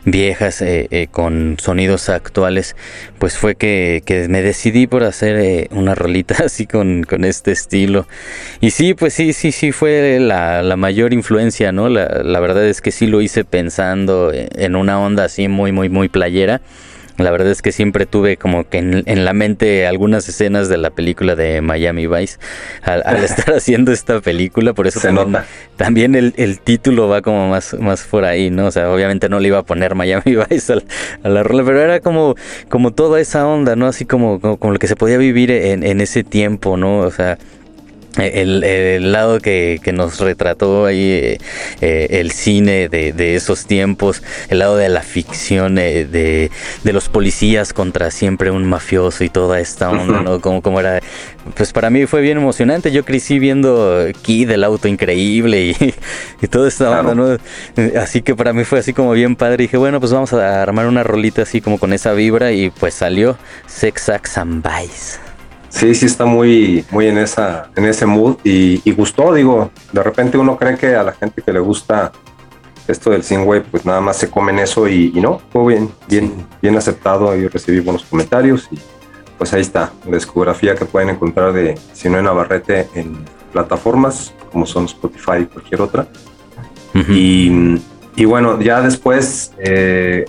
[0.04, 2.76] viejas eh, con sonidos actuales,
[3.18, 8.06] pues fue que, que me decidí por hacer una rolita así con, con este estilo.
[8.60, 11.88] Y sí, pues sí, sí, sí fue la, la mayor influencia, ¿no?
[11.88, 15.72] La, la verdad es que sí lo hice pensando en en una onda así muy,
[15.72, 16.60] muy, muy playera.
[17.18, 20.76] La verdad es que siempre tuve como que en, en la mente algunas escenas de
[20.76, 22.38] la película de Miami Vice
[22.82, 25.46] al, al estar haciendo esta película, por eso Se también, nota.
[25.76, 28.66] también el, el título va como más, más por ahí, ¿no?
[28.66, 30.84] O sea, obviamente no le iba a poner Miami Vice al-
[31.22, 32.34] a la rola, pero era como,
[32.68, 33.86] como toda esa onda, ¿no?
[33.86, 36.98] Así como, como, como lo que se podía vivir en, en ese tiempo, ¿no?
[36.98, 37.38] O sea,
[38.18, 41.38] el, el lado que, que nos retrató ahí eh,
[41.80, 46.50] eh, el cine de, de esos tiempos, el lado de la ficción eh, de,
[46.84, 50.40] de los policías contra siempre un mafioso y toda esta onda, ¿no?
[50.40, 51.00] Como, como era,
[51.54, 52.90] pues para mí fue bien emocionante.
[52.90, 55.94] Yo crecí viendo Kid, el auto increíble y,
[56.42, 57.14] y toda esta onda.
[57.14, 57.38] ¿no?
[58.00, 59.64] Así que para mí fue así como bien padre.
[59.64, 62.94] dije, bueno, pues vamos a armar una rolita así como con esa vibra y pues
[62.94, 63.36] salió
[63.66, 65.25] Sex, Sax and Vice.
[65.68, 70.02] Sí, sí está muy, muy en esa, en ese mood y, y gustó, digo, de
[70.02, 72.12] repente uno cree que a la gente que le gusta
[72.88, 76.46] esto del wave pues nada más se comen eso y, y no, fue bien, bien,
[76.62, 78.78] bien aceptado y recibí buenos comentarios y
[79.38, 84.86] pues ahí está, la discografía que pueden encontrar de Sino Navarrete en plataformas como son
[84.86, 86.06] Spotify y cualquier otra.
[87.10, 87.78] Y,
[88.14, 90.24] y bueno, ya después eh,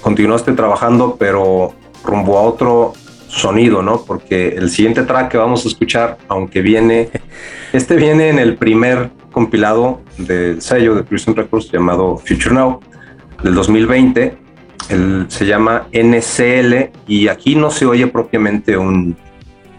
[0.00, 1.74] continuaste trabajando, pero
[2.04, 2.92] rumbo a otro
[3.34, 4.02] sonido, ¿no?
[4.04, 7.10] Porque el siguiente track que vamos a escuchar, aunque viene,
[7.72, 12.80] este viene en el primer compilado del sello de Prison Records llamado Future Now
[13.42, 14.38] del 2020.
[14.90, 19.16] Él se llama NCL y aquí no se oye propiamente un,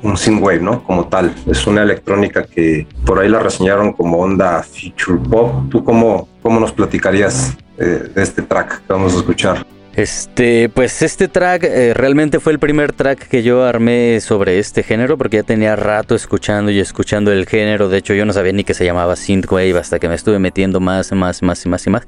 [0.01, 0.83] un synthwave, ¿no?
[0.83, 1.33] Como tal.
[1.47, 5.69] Es una electrónica que por ahí la reseñaron como onda future pop.
[5.69, 9.65] ¿Tú cómo, cómo nos platicarías eh, de este track que vamos a escuchar?
[9.95, 14.83] Este, pues este track eh, realmente fue el primer track que yo armé sobre este
[14.83, 17.87] género porque ya tenía rato escuchando y escuchando el género.
[17.87, 20.81] De hecho, yo no sabía ni que se llamaba synthwave hasta que me estuve metiendo
[20.81, 22.03] más, más, más y más y más.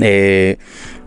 [0.00, 0.58] Eh,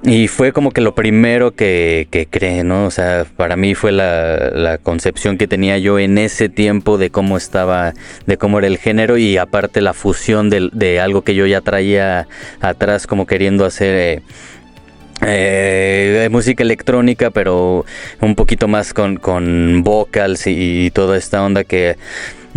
[0.04, 2.86] y fue como que lo primero que, que creé, ¿no?
[2.86, 7.12] O sea, para mí fue la, la concepción que tenía yo en ese tiempo de
[7.12, 7.94] cómo estaba,
[8.26, 11.62] de cómo era el género y aparte la fusión de, de algo que yo ya
[11.62, 12.28] traía
[12.60, 13.96] atrás como queriendo hacer...
[13.96, 14.22] eh,
[15.26, 17.86] eh, música electrónica, pero
[18.22, 21.98] un poquito más con, con vocals y, toda esta onda que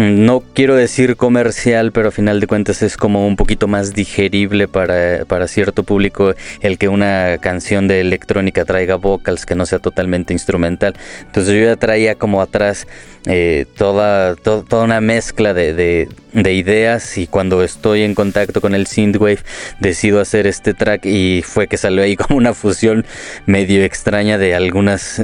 [0.02, 4.66] no quiero decir comercial, pero a final de cuentas es como un poquito más digerible
[4.66, 9.78] para, para cierto público el que una canción de electrónica traiga vocals que no sea
[9.78, 10.94] totalmente instrumental.
[11.26, 12.86] Entonces yo ya traía como atrás
[13.26, 18.60] eh, toda, to- toda una mezcla de, de- de ideas y cuando estoy en contacto
[18.60, 19.38] con el synthwave
[19.80, 23.04] decido hacer este track y fue que salió ahí como una fusión
[23.46, 25.20] medio extraña de algunas,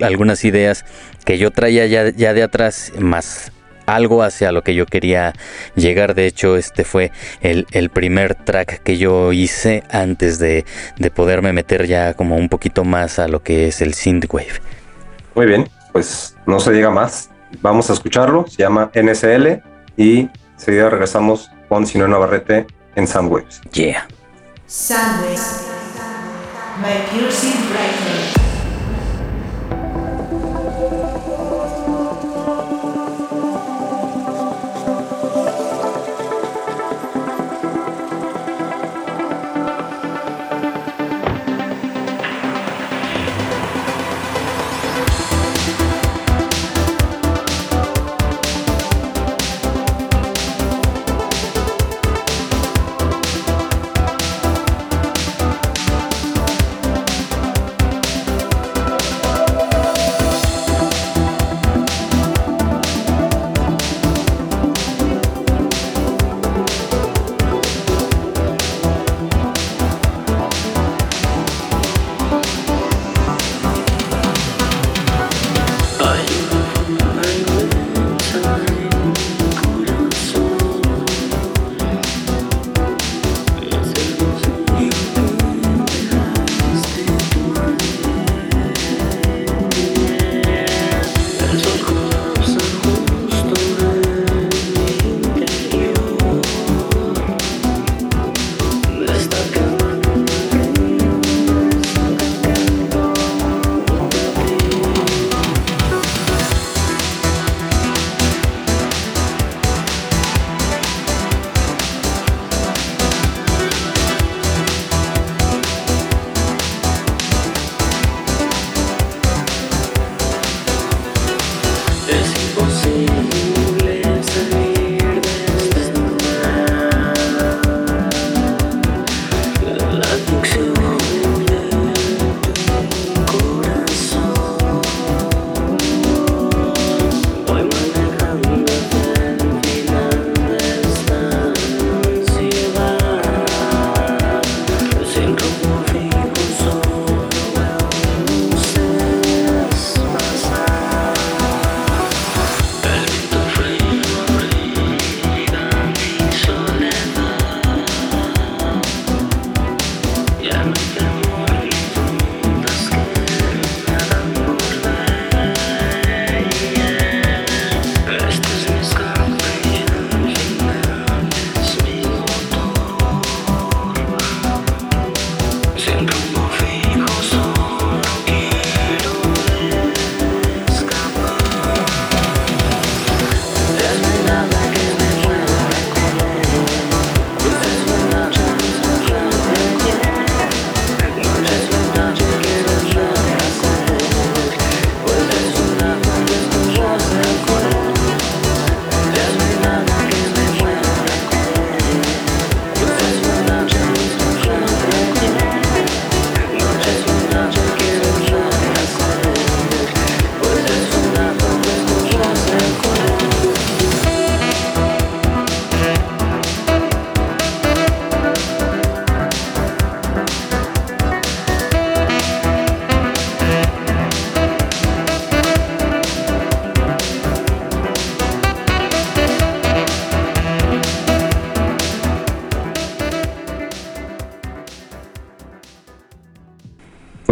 [0.00, 0.84] algunas ideas
[1.24, 3.52] que yo traía ya, ya de atrás más
[3.86, 5.32] algo hacia lo que yo quería
[5.74, 6.14] llegar.
[6.14, 10.64] De hecho, este fue el, el primer track que yo hice antes de,
[10.98, 14.60] de poderme meter ya como un poquito más a lo que es el synthwave.
[15.34, 17.30] Muy bien, pues no se diga más.
[17.60, 18.46] Vamos a escucharlo.
[18.48, 19.62] Se llama NSL
[19.96, 23.60] y enseguida regresamos con Sino Navarrete en Soundwaves.
[23.72, 24.06] Yeah.
[24.66, 25.64] Soundwaves
[26.82, 28.25] by Pure Synth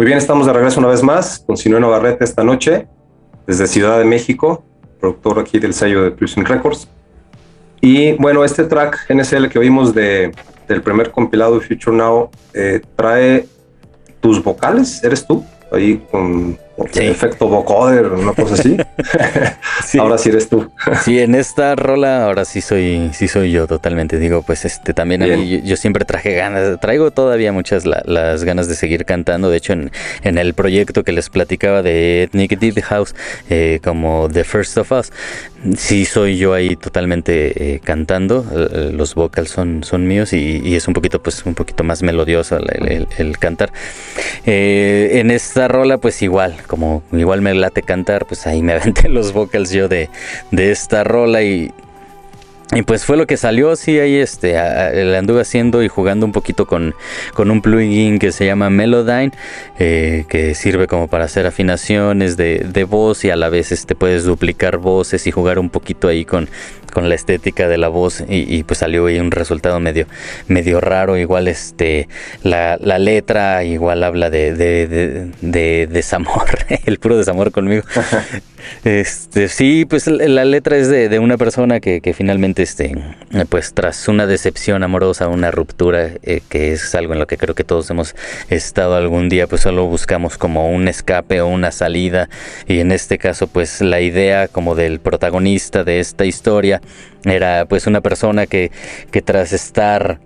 [0.05, 2.87] Bien, estamos de regreso una vez más con Sinué Navarrete esta noche
[3.47, 4.63] desde Ciudad de México,
[4.99, 6.87] productor aquí del sello de Pulsing Records.
[7.81, 10.31] Y bueno, este track NSL que oímos de,
[10.67, 13.47] del primer compilado Future Now eh, trae
[14.19, 15.43] tus vocales, ¿eres tú?
[15.71, 16.55] Ahí con
[16.91, 17.05] Sí.
[17.07, 18.75] efecto vocoder, una cosa así.
[19.85, 19.99] Sí.
[19.99, 20.71] Ahora sí eres tú.
[21.03, 24.17] Sí, en esta rola ahora sí soy, sí soy yo totalmente.
[24.17, 28.01] Digo, pues este también a mí, yo, yo siempre traje ganas, traigo todavía muchas la-
[28.05, 29.49] las ganas de seguir cantando.
[29.49, 29.91] De hecho, en,
[30.23, 33.13] en el proyecto que les platicaba de Ethnic Deep House,
[33.49, 35.11] eh, como The First of Us,
[35.77, 38.45] sí soy yo ahí totalmente eh, cantando.
[38.53, 42.03] Eh, Los vocals son, son míos y, y es un poquito, pues, un poquito más
[42.03, 43.71] melodioso el, el- el cantar.
[44.45, 49.09] Eh, en esta rola, pues igual, como igual me late cantar, pues ahí me aventé
[49.09, 50.09] los vocals yo de,
[50.51, 51.71] de esta rola y,
[52.73, 56.25] y pues fue lo que salió, sí, ahí este, a- le anduve haciendo y jugando
[56.25, 56.95] un poquito con,
[57.33, 59.31] con un plugin que se llama Melodyne,
[59.77, 63.93] eh, que sirve como para hacer afinaciones de, de voz y a la vez este,
[63.95, 66.49] puedes duplicar voces y jugar un poquito ahí con,
[66.95, 70.07] con la estética de la voz y, y, pues salió ahí un resultado medio,
[70.47, 72.07] medio raro, igual este,
[72.41, 76.47] la, la letra igual habla de, de, de- de desamor,
[76.85, 77.83] el puro desamor conmigo.
[78.83, 82.95] Este, sí, pues la la letra es de, de una persona que, que finalmente, este,
[83.49, 87.53] pues tras una decepción amorosa, una ruptura, eh, que es algo en lo que creo
[87.53, 88.15] que todos hemos
[88.49, 92.27] estado algún día, pues solo buscamos como un escape o una salida.
[92.67, 96.81] Y en este caso, pues la idea como del protagonista de esta historia
[97.23, 98.71] era pues una persona que,
[99.11, 100.19] que tras estar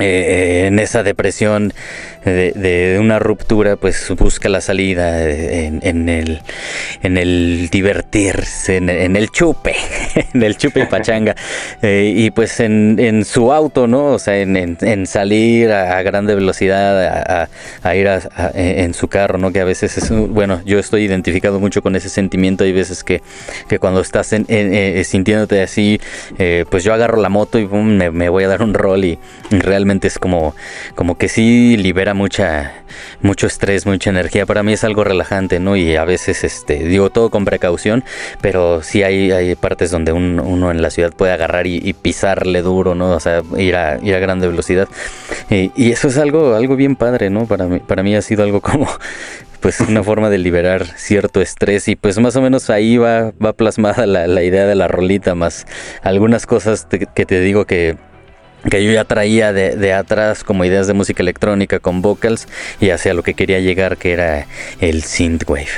[0.00, 1.72] eh, en esa depresión
[2.24, 6.40] de, de una ruptura, pues busca la salida eh, en, en el,
[7.02, 9.74] en el divertirse, en, en el chupe,
[10.34, 11.34] en el chupe y pachanga.
[11.84, 14.06] Eh, y pues en, en su auto, ¿no?
[14.12, 17.48] O sea, en, salir a, a grande velocidad, a, a-
[17.82, 18.08] a ir
[18.54, 19.52] en su carro, ¿no?
[19.52, 22.62] Que a veces es, bueno, yo estoy identificado mucho con ese sentimiento.
[22.62, 23.20] Hay veces que,
[23.68, 26.00] que cuando estás eh, sintiéndote así,
[26.70, 29.18] pues yo agarro la moto y pum, me, me voy a dar un rol y
[29.50, 30.54] realmente es como,
[30.94, 32.72] como que sí libera mucha,
[33.20, 34.46] mucho estrés, mucha energía.
[34.46, 35.76] Para mí es algo relajante, ¿no?
[35.76, 38.04] Y a veces, este, digo todo con precaución,
[38.40, 42.62] pero sí hay, hay partes donde un- uno en la ciudad puede agarrar y, pisarle
[42.62, 43.10] duro, ¿no?
[43.10, 44.88] O sea, ir a, ir a grande velocidad.
[45.50, 47.46] Y, eso es algo, algo bien padre, ¿no?
[47.46, 48.88] Para mí, para mí ha sido algo como
[49.60, 53.52] pues una forma de liberar cierto estrés y pues más o menos ahí va, va
[53.52, 55.66] plasmada la, la idea de la rolita más
[56.02, 57.96] algunas cosas que te digo que
[58.70, 62.46] que yo ya traía de, de atrás como ideas de música electrónica con vocals
[62.80, 64.46] y hacia lo que quería llegar que era
[64.80, 65.68] el synthwave.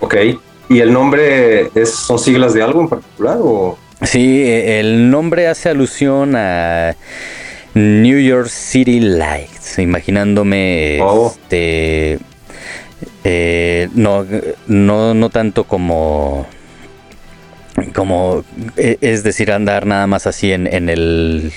[0.00, 0.16] Ok.
[0.68, 3.78] ¿Y el nombre es, son siglas de algo en particular o...?
[4.02, 6.94] Sí, el nombre hace alusión a
[7.74, 11.32] New York City Lights, imaginándome Oh.
[11.34, 12.18] este
[13.24, 14.24] eh, no,
[14.66, 16.46] no, no tanto como
[17.94, 18.44] como
[18.76, 21.52] eh, es decir andar nada más así en, en el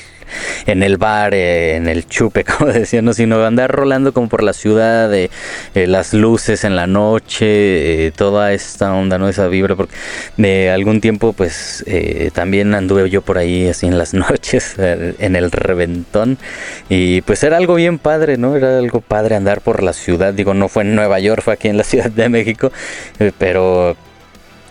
[0.65, 3.13] en el bar, eh, en el chupe, como decían, ¿no?
[3.13, 5.30] sino andar rolando como por la ciudad, eh,
[5.76, 9.30] eh, las luces en la noche, eh, toda esta onda, ¿no?
[9.30, 9.95] Esa vibra, porque
[10.38, 15.15] de algún tiempo, pues, eh, también anduve yo por ahí, así en las noches, eh,
[15.20, 16.38] en el reventón,
[16.89, 18.55] y pues era algo bien padre, ¿no?
[18.55, 21.67] Era algo padre andar por la ciudad, digo, no fue en Nueva York, fue aquí
[21.67, 22.72] en la Ciudad de México,
[23.20, 23.95] eh, pero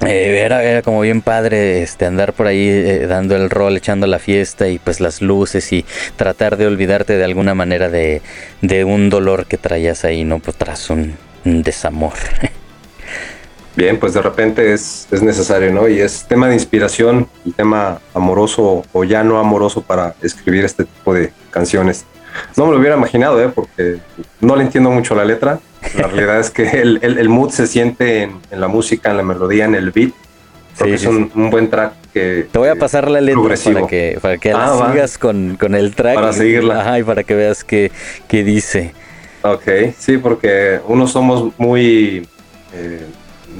[0.06, 4.06] eh, era, era como bien padre este, andar por ahí eh, dando el rol, echando
[4.06, 5.84] la fiesta y pues las luces y
[6.16, 8.22] tratar de olvidarte de alguna manera de,
[8.62, 10.38] de un dolor que traías ahí, ¿no?
[10.38, 12.12] Pues tras un, desamor.
[13.74, 15.88] Bien, pues de repente es, es necesario, ¿no?
[15.88, 20.84] Y es tema de inspiración, y tema amoroso o ya no amoroso para escribir este
[20.84, 22.04] tipo de canciones.
[22.56, 23.48] No me lo hubiera imaginado, ¿eh?
[23.48, 23.98] porque
[24.40, 25.60] no le entiendo mucho la letra.
[25.94, 29.16] La realidad es que el, el- el mood se siente en, en la música, en
[29.16, 30.10] la melodía, en el beat.
[30.76, 32.46] Creo Sí, que es un, un buen track que...
[32.52, 35.56] Te voy a que- pasar la letra para que, para que Ah, la sigas con,
[35.56, 36.14] con el track.
[36.14, 36.80] Para y- seguirla.
[36.80, 37.90] Ajá, y para que veas qué,
[38.28, 38.92] qué dice.
[39.42, 39.62] Ok,
[39.98, 42.28] sí, porque unos somos muy
[42.74, 43.06] eh,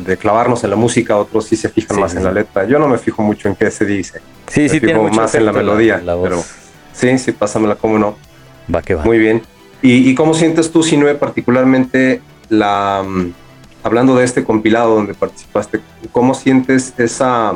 [0.05, 2.67] de clavarnos en la música, otros sí se fijan Sí, más sí, en la letra.
[2.67, 4.21] Yo no me fijo mucho en qué se dice.
[4.49, 6.29] Sí, me sí, tiene fijo mucho más en la melodía, la voz.
[6.29, 6.45] pero
[6.93, 8.17] sí, sí, pásamela, cómo no.
[8.73, 9.05] Va que va.
[9.05, 9.43] Muy bien.
[9.83, 13.05] ¿Y, y cómo sientes tú, Sinue, particularmente la...
[13.07, 13.33] mm,
[13.85, 15.81] hablando de este compilado donde participaste,
[16.13, 17.55] ¿cómo sientes esa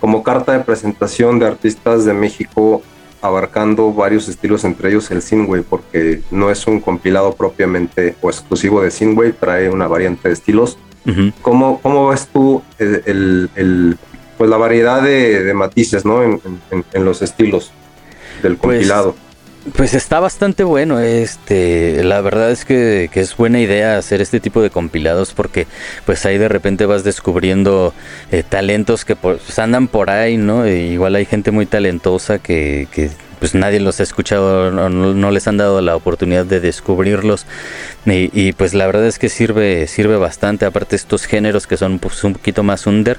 [0.00, 2.82] como carta de presentación de artistas de México
[3.22, 8.82] abarcando varios estilos, entre ellos el synthwave, porque no es un compilado propiamente o exclusivo
[8.82, 10.78] de synthwave, trae una variante de estilos.
[11.40, 13.98] ¿Cómo, cómo ves tú el, el- el-
[14.36, 16.22] pues la variedad de, de matices ¿no?
[16.22, 16.40] en,
[16.70, 17.70] en- en los estilos
[18.42, 19.12] del Pues, compilado?
[19.12, 19.25] Pues
[19.92, 24.62] está bastante bueno, este, la verdad es que, que es buena idea hacer este tipo
[24.62, 25.66] de compilados porque
[26.04, 27.92] pues ahí de repente vas descubriendo
[28.30, 30.64] eh, talentos que pues, andan por ahí, ¿no?
[30.64, 33.10] E igual hay gente muy talentosa que, que,
[33.40, 37.44] pues nadie los ha escuchado, no, no- les han dado la oportunidad de descubrirlos
[38.06, 41.98] y, y, pues la verdad es que sirve, sirve bastante, aparte estos géneros que son
[41.98, 43.18] pues, un poquito más under,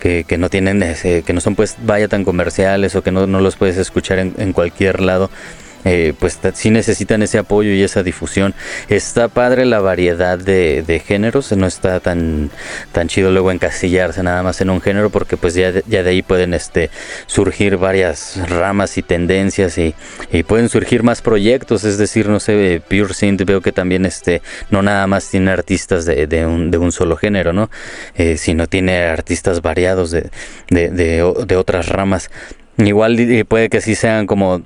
[0.00, 3.26] que, que no tienen, ese- que no son pues vaya tan comerciales o que no,
[3.26, 5.30] no los puedes escuchar en, en cualquier lado
[5.84, 8.54] eh, pues sí necesitan ese apoyo y esa difusión.
[8.88, 12.50] Está padre la variedad de, de géneros, no está tan,
[12.92, 16.10] tan chido luego encasillarse nada más en un género porque pues ya de, ya de
[16.10, 16.90] ahí pueden este,
[17.26, 19.94] surgir varias ramas y tendencias y,
[20.46, 24.82] pueden surgir más proyectos, es decir, no sé, Pure Synth veo que también este, no
[24.82, 27.70] nada más tiene artistas de, de un, de un solo género, ¿no?
[28.16, 30.30] Eh, sino tiene artistas variados de,
[30.68, 32.30] de, otras ramas.
[32.76, 33.16] Igual
[33.48, 34.62] puede que sí sean como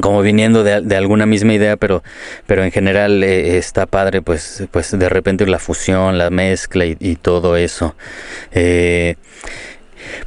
[0.00, 2.02] como viniendo de, de alguna misma idea, pero,
[2.46, 6.96] pero en general eh, está padre, pues, pues de repente la fusión, la mezcla y,
[7.00, 7.94] y todo eso.
[8.52, 9.16] Eh,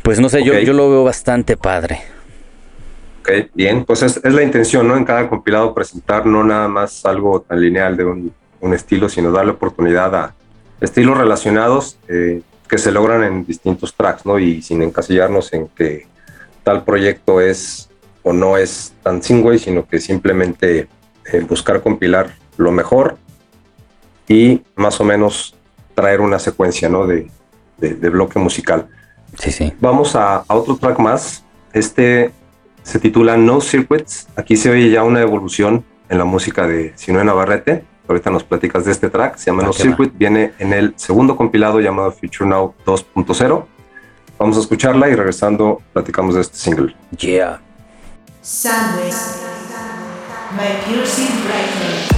[0.02, 2.00] pues no sé, yo, yo lo veo bastante padre.
[3.22, 4.96] Ok, bien, pues es, es la intención, ¿no?
[4.96, 9.32] En cada compilado presentar no nada más algo tan lineal de un, un estilo, sino
[9.32, 10.34] darle oportunidad a
[10.80, 14.40] estilos relacionados eh, que se logran en distintos tracks, ¿no?
[14.40, 16.08] Y sin encasillarnos en que
[16.64, 17.87] tal proyecto es
[18.28, 20.88] o no es tan singway, sino que simplemente
[21.32, 23.18] eh, buscar compilar lo mejor
[24.28, 25.56] y más o menos
[25.96, 27.08] traer una secuencia, ¿no?
[27.08, 27.30] De,
[27.78, 28.88] de- de bloque musical.
[29.38, 29.74] Sí, sí.
[29.80, 31.44] Vamos a, a otro track más.
[31.74, 32.32] Este
[32.84, 34.28] se titula No Circuits.
[34.36, 37.84] Aquí se oye ya una evolución en la música de Sinue Navarrete.
[38.08, 39.38] Ahorita nos platicas de este track.
[39.38, 39.78] Se llama Ah, No va.
[39.78, 40.12] Circuit.
[40.18, 43.66] Viene en el segundo compilado llamado Future Now 2.0.
[44.40, 46.96] Vamos a escucharla y regresando platicamos de este single.
[47.18, 47.62] Yeah.
[48.48, 49.44] Soundwaves
[50.56, 52.17] by Pure Synth Breaker.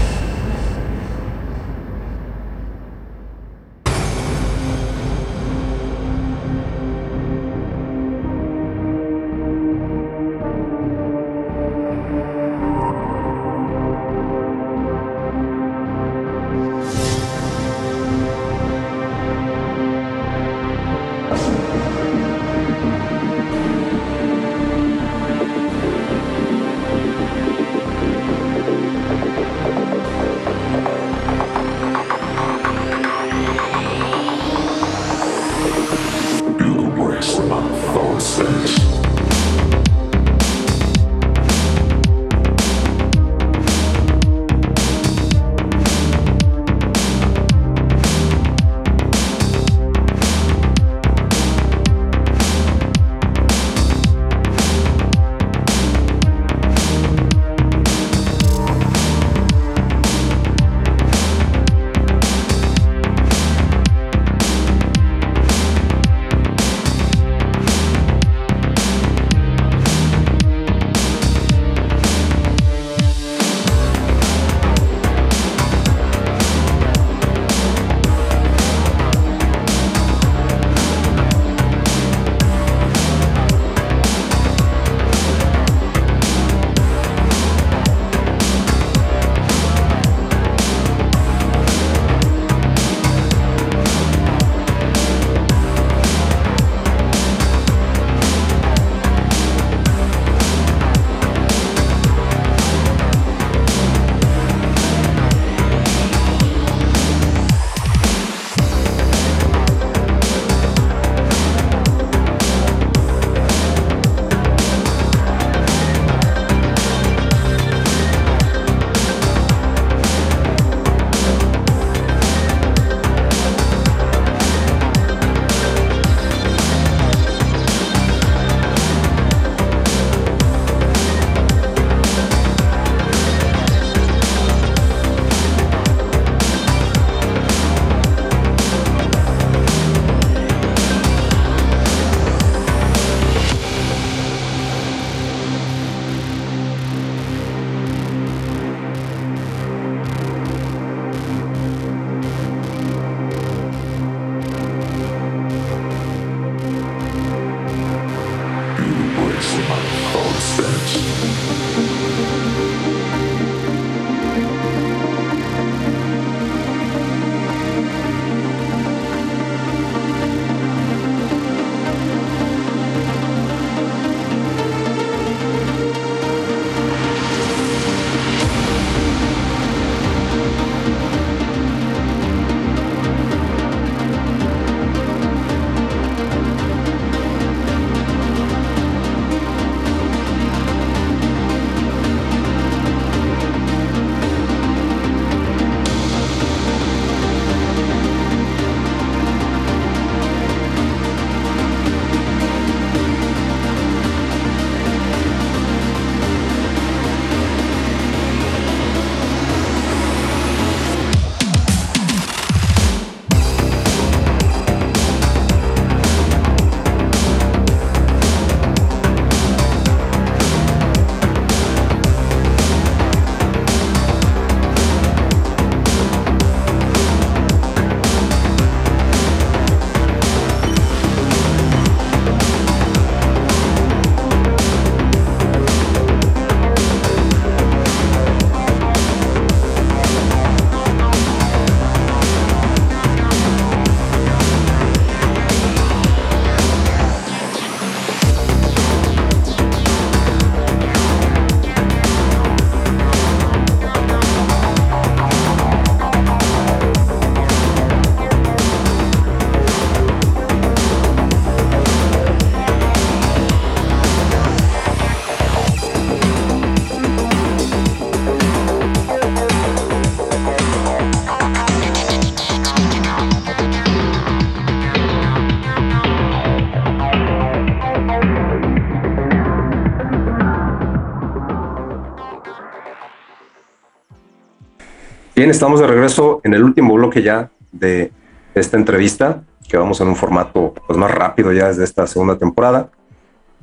[285.49, 288.11] Bien, estamos de regreso en el último bloque ya de
[288.53, 292.91] esta entrevista, que vamos en un formato pues, más rápido ya desde esta segunda temporada.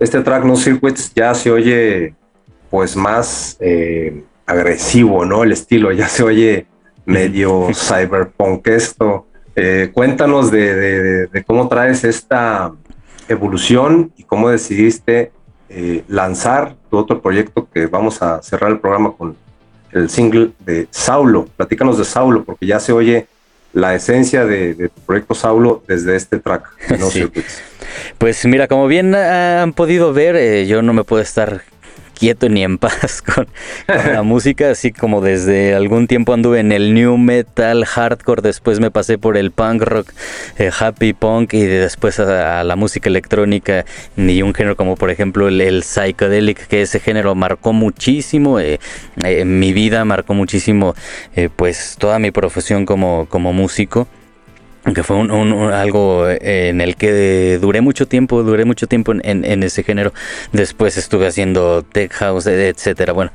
[0.01, 2.16] Este track No Circuits ya se oye
[2.70, 5.45] pues más eh, agresivo, ¿no?
[5.45, 6.66] El estilo ya se oye
[7.05, 9.28] medio cyberpunk esto.
[9.55, 12.72] Eh, cuéntanos de, de- de- de cómo traes esta
[13.28, 15.30] evolución y cómo decidiste
[15.68, 19.37] eh, lanzar tu otro proyecto que vamos a cerrar el programa con
[19.97, 21.49] el single de Saulo.
[21.57, 23.26] Platícanos de Saulo, porque ya se oye
[23.72, 26.70] la esencia de, de tu proyecto Saulo desde este track.
[26.99, 27.28] No Sí.
[28.18, 31.62] Pues mira, como bien ah, han podido ver, eh, yo no me puedo estar
[32.18, 33.46] quieto ni en paz con,
[33.86, 38.90] la música, así como desde algún tiempo anduve en el new metal, hardcore, después me
[38.90, 40.10] pasé por el punk rock,
[40.58, 43.84] eh, happy punk y de- después a, a la música electrónica
[44.16, 48.80] y un género como por ejemplo el, el psychedelic, que ese género marcó muchísimo eh,
[49.22, 50.94] eh, mi vida, marcó muchísimo
[51.34, 54.08] eh, pues toda mi profesión como, como músico
[54.95, 55.30] que fue un,
[55.72, 60.12] algo eh, en el que duré mucho tiempo, duré mucho tiempo en, en- ese género.
[60.53, 63.12] Después estuve haciendo tech house, etcétera.
[63.12, 63.32] Bueno,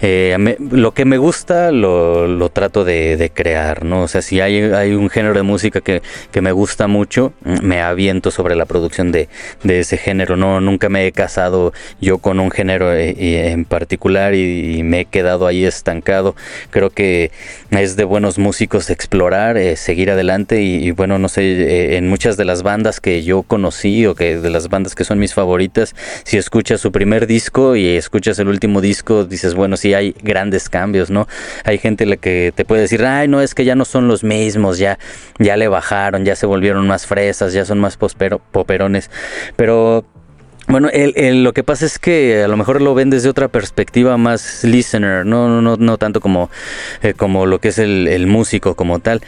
[0.00, 4.02] eh, me- lo que me gusta lo, lo trato de, de crear, ¿no?
[4.02, 6.00] O sea, si hay, hay un género de música que,
[6.32, 7.32] que me gusta mucho,
[7.62, 9.28] me aviento sobre la producción de,
[9.62, 10.36] de ese género.
[10.36, 15.04] No, nunca me he casado yo con un género eh, en particular y, me he
[15.04, 16.34] quedado ahí estancado.
[16.70, 17.30] Creo que
[17.70, 22.36] es de buenos músicos explorar, eh, seguir adelante y bueno, no sé, eh, en muchas
[22.36, 25.94] de las bandas que yo conocí o que de las bandas que son mis favoritas,
[26.24, 30.68] si escuchas su primer disco y escuchas el último disco, dices, bueno, sí hay grandes
[30.68, 31.26] cambios, ¿no?
[31.64, 34.24] Hay gente la que te puede decir, ay, no, es que ya no son los
[34.24, 34.98] mismos, ya,
[35.38, 39.10] ya le bajaron, ya se volvieron más fresas, ya son más poperones,
[39.56, 40.04] pero
[40.66, 43.48] bueno, el- el- lo que pasa es que a lo mejor lo ven desde otra
[43.48, 46.48] perspectiva más listener, no, no, no, no tanto como,
[47.02, 49.20] eh, como lo que es el músico como tal.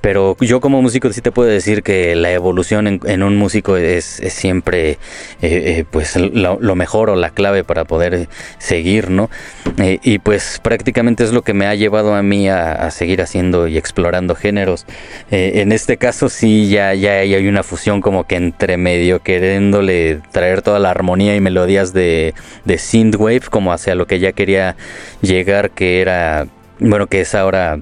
[0.00, 4.04] Pero yo como músico sí te puedo decir que la evolución en, un músico es,
[4.28, 4.96] siempre eh,
[5.42, 8.28] eh, pues lo, mejor o la clave para poder
[8.58, 9.30] seguir, ¿no?
[9.78, 13.68] Eh, y pues prácticamente es lo que me ha llevado a mí a, seguir haciendo
[13.68, 14.86] y explorando géneros.
[15.30, 20.62] En este caso sí ya, ya hay una fusión como que entre medio queriéndole traer
[20.62, 22.34] toda la armonía y melodías de,
[22.64, 24.76] de synthwave como hacia lo que ya quería
[25.20, 26.46] llegar que era,
[26.78, 27.80] bueno, que es ahora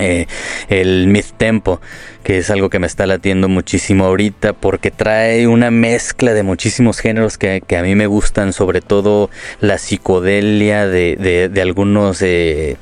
[0.00, 0.26] eh,
[0.68, 1.80] el mid tempo
[2.22, 7.00] que es algo que me está latiendo muchísimo ahorita porque trae una mezcla de muchísimos
[7.00, 9.28] géneros que, a mí me gustan sobre todo
[9.60, 12.76] la psicodelia de, de- algunos eh,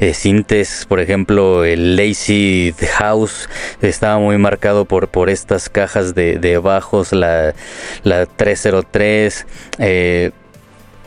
[0.00, 0.86] eh, sintes.
[0.88, 3.48] Por ejemplo el lazy house
[3.82, 7.54] estaba muy marcado por, por estas cajas de, de bajos la,
[8.02, 9.46] la 303
[9.78, 10.30] eh,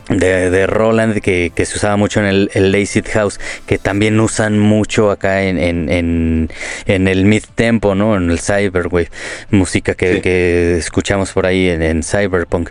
[0.08, 4.18] de, de Roland que, que se usaba mucho en el, el Acid House que también
[4.20, 6.50] usan mucho acá en, en, en,
[6.86, 9.10] en el mid tempo no en el cyberwave
[9.50, 10.20] música que, Sí.
[10.20, 12.70] que escuchamos por ahí en, en cyberpunk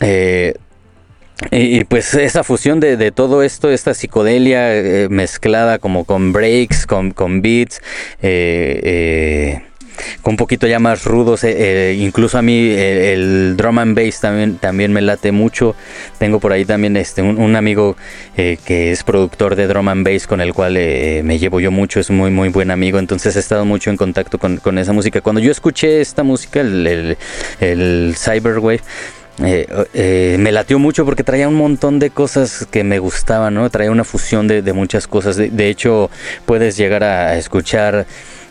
[0.00, 0.54] Eh,
[1.52, 6.32] y, y, pues esa fusión de, de todo esto, esta psicodelia eh, mezclada como con
[6.32, 7.80] breaks, con, con beats,
[8.20, 9.62] eh, eh,
[10.24, 11.54] un poquito ya más rudos, eh,
[11.90, 15.74] eh, incluso a mí el drum and bass también, también me late mucho.
[16.18, 17.96] Tengo por ahí también este, un, amigo
[18.36, 22.00] eh, que es productor de drum and bass con el cual me llevo yo mucho,
[22.00, 25.20] es muy muy buen amigo, entonces he estado mucho en contacto con, con esa música.
[25.20, 27.16] Cuando yo escuché esta música, el,
[27.60, 28.80] el, Cyberwave,
[29.38, 33.68] me latió mucho porque traía un montón de cosas que me gustaban, ¿no?
[33.70, 35.36] Traía una fusión de, muchas cosas.
[35.36, 36.10] De hecho,
[36.44, 38.06] puedes llegar a escuchar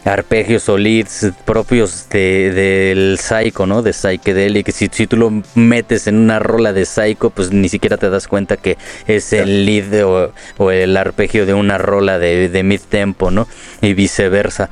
[0.07, 3.81] arpegios o leads propios de, del psycho, ¿no?
[3.81, 4.71] De psychedelic.
[4.71, 8.27] Si, si tú lo metes en una rola de psycho, pues ni siquiera te das
[8.27, 12.81] cuenta que es el lead o, o el arpegio de una rola de, de mid
[12.81, 13.47] tempo, ¿no?
[13.81, 14.69] Y viceversa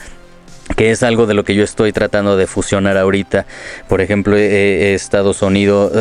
[0.76, 3.46] que es algo de lo que yo estoy tratando de fusionar ahorita.
[3.88, 5.34] Por ejemplo, he, he estado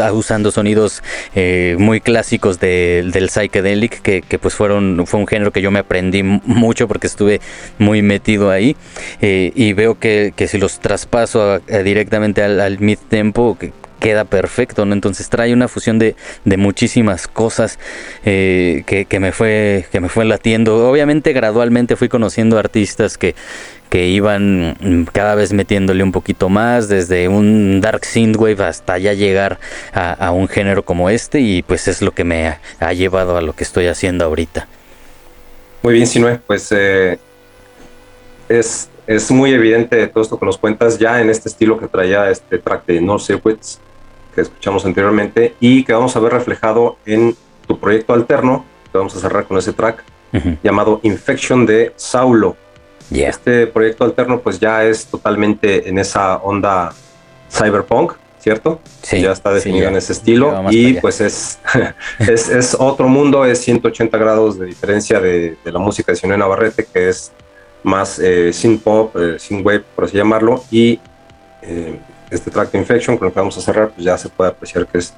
[0.03, 1.03] ah, usando sonidos
[1.35, 5.71] eh, muy clásicos de- del psychedelic, que, que, pues fueron, fue un género que yo
[5.71, 7.41] me aprendí mucho porque estuve
[7.79, 8.77] muy metido ahí.
[9.21, 14.25] eh, y veo que, que si los traspaso directamente al, al mid tempo, que queda
[14.25, 14.83] perfecto.
[14.83, 16.15] Entonces trae una fusión de,
[16.45, 17.79] de muchísimas cosas
[18.25, 20.91] eh, que, que me fue, que me fue latiendo.
[20.91, 23.35] Obviamente gradualmente fui conociendo artistas que,
[23.95, 29.61] que iban cada vez metiéndole un poquito más, desde un dark synthwave hasta ya llegar
[29.93, 33.37] a, a un género como este y pues es lo que me ha, ha llevado
[33.37, 34.67] a lo que estoy haciendo ahorita.
[35.85, 37.21] Muy bien, Sinue, pues eh,
[38.49, 42.29] es, es muy evidente todo esto que nos cuentas ya en este estilo que traía
[42.31, 43.79] este track de No Circuits
[44.35, 47.37] que escuchamos anteriormente y que vamos a ver reflejado en
[47.69, 50.03] tu proyecto alterno, que vamos a cerrar con ese track,
[50.65, 52.57] llamado Infection de Saulo.
[53.11, 53.31] Yeah.
[53.31, 56.93] Este proyecto alterno pues ya es totalmente en esa onda
[57.51, 58.81] cyberpunk, ¿cierto?
[59.03, 61.59] Sí, ya está definido en ese estilo y pues es,
[62.19, 66.37] es, es otro mundo, es 180 grados de diferencia de, de la música de Sinue
[66.37, 67.33] Navarrete, que es
[67.85, 70.99] más eh, synth pop, eh, synth wave, por así llamarlo, y
[71.63, 71.99] eh,
[72.31, 74.87] este track de Infection con el que vamos a cerrar, pues ya se puede apreciar
[74.87, 75.15] que es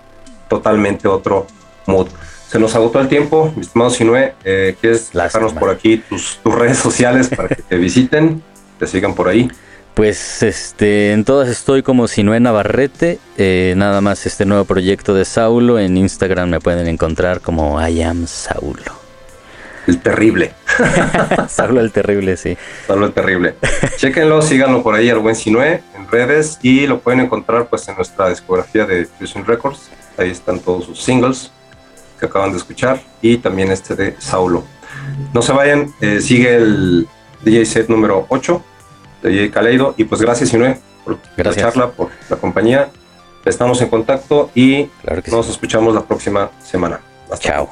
[0.49, 1.47] totalmente otro
[1.87, 2.09] mood.
[2.49, 6.55] Se nos agotó el tiempo, mi estimado Sinue, eh, ¿quieres dejarnos por aquí tus, tus
[6.55, 8.40] redes sociales para que te visiten,
[8.78, 9.51] te sigan por ahí?
[9.94, 13.18] Pues este, en todas estoy como Sinue Navarrete.
[13.36, 15.78] eh, nada más este nuevo proyecto de Saulo.
[15.78, 18.92] En Instagram me pueden encontrar como I am Saulo.
[19.86, 20.53] El terrible.
[21.49, 22.57] Saulo el terrible, sí.
[22.86, 23.55] Solo el terrible.
[23.97, 27.97] Chéquenlo, síganlo por ahí al buen Sinue en redes y lo pueden encontrar pues en
[27.97, 29.88] nuestra discografía de Fusion Records.
[30.18, 31.51] Ahí están todos sus singles
[32.19, 34.64] que acaban de escuchar y también este de Saulo.
[35.33, 37.09] No se vayan, eh, sigue el
[37.43, 38.62] DJ set número 8
[39.23, 41.64] de DJ Kaleido y pues gracias Sinue por Gracias.
[41.64, 42.91] la charla, por la compañía.
[43.45, 45.37] Estamos en contacto y Claro que sí.
[45.37, 47.01] nos escuchamos la próxima semana.
[47.31, 47.69] Hasta Chao.